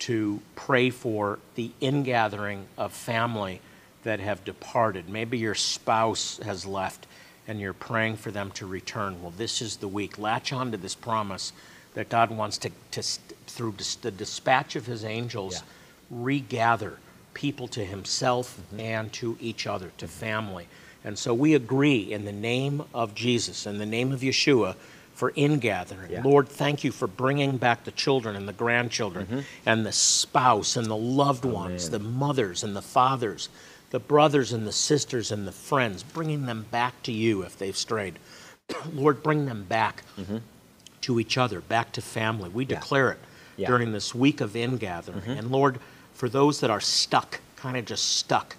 to 0.00 0.40
pray 0.54 0.90
for 0.90 1.38
the 1.54 1.70
ingathering 1.80 2.66
of 2.76 2.92
family 2.92 3.60
that 4.02 4.20
have 4.20 4.44
departed. 4.44 5.08
Maybe 5.08 5.38
your 5.38 5.54
spouse 5.54 6.38
has 6.44 6.66
left 6.66 7.06
and 7.48 7.60
you're 7.60 7.72
praying 7.72 8.16
for 8.16 8.30
them 8.30 8.50
to 8.52 8.66
return. 8.66 9.22
Well, 9.22 9.32
this 9.36 9.62
is 9.62 9.76
the 9.76 9.88
week. 9.88 10.18
Latch 10.18 10.52
on 10.52 10.70
to 10.72 10.76
this 10.76 10.94
promise 10.94 11.52
that 11.94 12.08
God 12.08 12.30
wants 12.30 12.58
to, 12.58 12.70
to 12.90 13.02
through 13.46 13.72
dis- 13.72 13.94
the 13.96 14.10
dispatch 14.10 14.76
of 14.76 14.86
his 14.86 15.04
angels, 15.04 15.62
regather 16.10 16.98
people 17.32 17.68
to 17.68 17.84
himself 17.84 18.58
Mm-hmm. 18.58 18.80
and 18.80 19.12
to 19.14 19.36
each 19.40 19.66
other, 19.66 19.90
to 19.98 20.08
family. 20.08 20.66
And 21.04 21.18
so 21.18 21.34
we 21.34 21.54
agree 21.54 22.12
in 22.12 22.24
the 22.24 22.32
name 22.32 22.82
of 22.92 23.14
Jesus, 23.14 23.66
in 23.66 23.78
the 23.78 23.86
name 23.86 24.12
of 24.12 24.20
Yeshua, 24.20 24.74
for 25.14 25.32
ingathering. 25.36 26.10
Yeah. 26.10 26.22
Lord, 26.22 26.48
thank 26.48 26.82
you 26.84 26.90
for 26.90 27.06
bringing 27.06 27.56
back 27.56 27.84
the 27.84 27.92
children 27.92 28.34
and 28.36 28.48
the 28.48 28.52
grandchildren 28.52 29.26
mm-hmm. 29.26 29.40
and 29.64 29.86
the 29.86 29.92
spouse 29.92 30.76
and 30.76 30.86
the 30.86 30.96
loved 30.96 31.44
ones, 31.44 31.88
Amen. 31.88 32.02
the 32.02 32.08
mothers 32.08 32.64
and 32.64 32.74
the 32.74 32.82
fathers, 32.82 33.48
the 33.90 34.00
brothers 34.00 34.52
and 34.52 34.66
the 34.66 34.72
sisters 34.72 35.30
and 35.30 35.46
the 35.46 35.52
friends, 35.52 36.02
bringing 36.02 36.46
them 36.46 36.66
back 36.70 37.00
to 37.04 37.12
you 37.12 37.42
if 37.42 37.56
they've 37.56 37.76
strayed. 37.76 38.18
Lord, 38.92 39.22
bring 39.22 39.46
them 39.46 39.64
back 39.64 40.02
mm-hmm. 40.18 40.38
to 41.02 41.20
each 41.20 41.38
other, 41.38 41.60
back 41.60 41.92
to 41.92 42.02
family. 42.02 42.50
We 42.50 42.64
Yeah. 42.64 42.80
declare 42.80 43.12
it 43.12 43.18
Yeah. 43.56 43.68
during 43.68 43.92
this 43.92 44.14
week 44.16 44.40
of 44.40 44.56
ingathering. 44.56 45.20
Mm-hmm. 45.20 45.30
And 45.30 45.50
Lord, 45.52 45.78
for 46.12 46.28
those 46.28 46.58
that 46.58 46.70
are 46.70 46.80
stuck, 46.80 47.40
kind 47.54 47.76
of 47.76 47.84
just 47.84 48.16
stuck, 48.16 48.56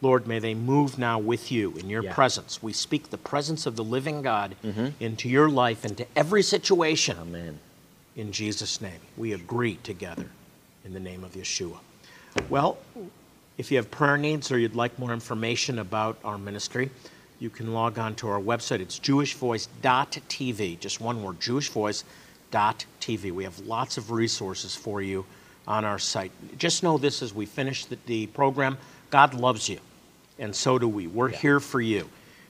Lord, 0.00 0.26
may 0.26 0.38
they 0.38 0.54
move 0.54 0.98
now 0.98 1.18
with 1.18 1.50
you 1.50 1.72
in 1.72 1.90
your 1.90 2.04
Yeah. 2.04 2.14
presence. 2.14 2.62
We 2.62 2.72
speak 2.72 3.10
the 3.10 3.18
presence 3.18 3.66
of 3.66 3.74
the 3.76 3.82
living 3.84 4.22
God 4.22 4.54
mm-hmm. 4.64 4.88
into 5.00 5.28
your 5.28 5.48
life, 5.48 5.84
into 5.84 6.06
every 6.14 6.42
situation. 6.42 7.16
Amen. 7.18 7.58
In 8.14 8.30
Jesus' 8.32 8.80
name, 8.80 9.00
we 9.16 9.32
agree 9.32 9.76
together 9.82 10.30
in 10.84 10.92
the 10.92 11.00
name 11.00 11.24
of 11.24 11.32
Yeshua. 11.32 11.78
Well, 12.48 12.78
if 13.56 13.70
you 13.72 13.76
have 13.76 13.90
prayer 13.90 14.16
needs 14.16 14.52
or 14.52 14.58
you'd 14.58 14.76
like 14.76 14.98
more 14.98 15.12
information 15.12 15.78
about 15.80 16.18
our 16.24 16.38
ministry, 16.38 16.90
you 17.40 17.50
can 17.50 17.72
log 17.72 17.98
on 17.98 18.14
to 18.16 18.28
our 18.28 18.40
website. 18.40 18.80
It's 18.80 18.98
jewishvoice.tv, 19.00 20.80
just 20.80 21.00
one 21.00 21.22
word, 21.22 21.40
jewishvoice.tv. 21.40 23.32
We 23.32 23.44
have 23.44 23.58
lots 23.60 23.96
of 23.98 24.10
resources 24.10 24.74
for 24.76 25.02
you 25.02 25.24
on 25.66 25.84
our 25.84 25.98
site. 25.98 26.32
Just 26.56 26.82
know 26.82 26.98
this 26.98 27.22
as 27.22 27.34
we 27.34 27.46
finish 27.46 27.84
the, 27.84 27.98
the 28.06 28.26
program 28.28 28.78
God 29.10 29.34
loves 29.34 29.68
you, 29.68 29.78
and 30.38 30.54
so 30.54 30.78
do 30.78 30.88
we. 30.88 31.06
We're 31.06 31.28
here 31.28 31.60
for 31.60 31.80
you. 31.80 32.08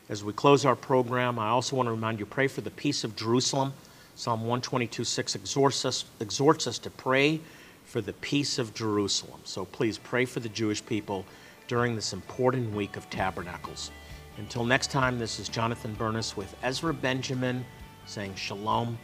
As 0.08 0.24
we 0.24 0.32
close 0.32 0.64
our 0.64 0.76
program, 0.76 1.38
I 1.38 1.48
also 1.48 1.76
want 1.76 1.86
to 1.86 1.90
remind 1.90 2.18
you 2.18 2.26
pray 2.26 2.48
for 2.48 2.60
the 2.60 2.70
peace 2.70 3.04
of 3.04 3.14
Jerusalem. 3.16 3.72
Psalm 4.14 4.40
122 4.40 5.04
6 5.04 5.34
exhorts 5.34 5.84
us, 5.84 6.04
exhorts 6.20 6.66
us 6.66 6.78
to 6.78 6.90
pray 6.90 7.40
for 7.84 8.00
the 8.00 8.12
peace 8.14 8.58
of 8.58 8.74
Jerusalem. 8.74 9.40
So 9.44 9.64
please 9.64 9.98
pray 9.98 10.24
for 10.24 10.40
the 10.40 10.48
Jewish 10.48 10.84
people 10.84 11.24
during 11.68 11.94
this 11.94 12.12
important 12.12 12.74
week 12.74 12.96
of 12.96 13.08
tabernacles. 13.10 13.90
Until 14.38 14.64
next 14.64 14.90
time, 14.90 15.18
this 15.18 15.38
is 15.38 15.48
Jonathan 15.48 15.94
Bernis 15.94 16.36
with 16.36 16.54
Ezra 16.62 16.94
Benjamin 16.94 17.64
saying 18.06 18.34
shalom 18.34 18.98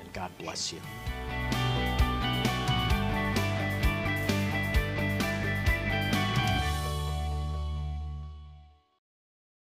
and 0.00 0.12
God 0.12 0.30
bless 0.38 0.72
you. 0.72 0.80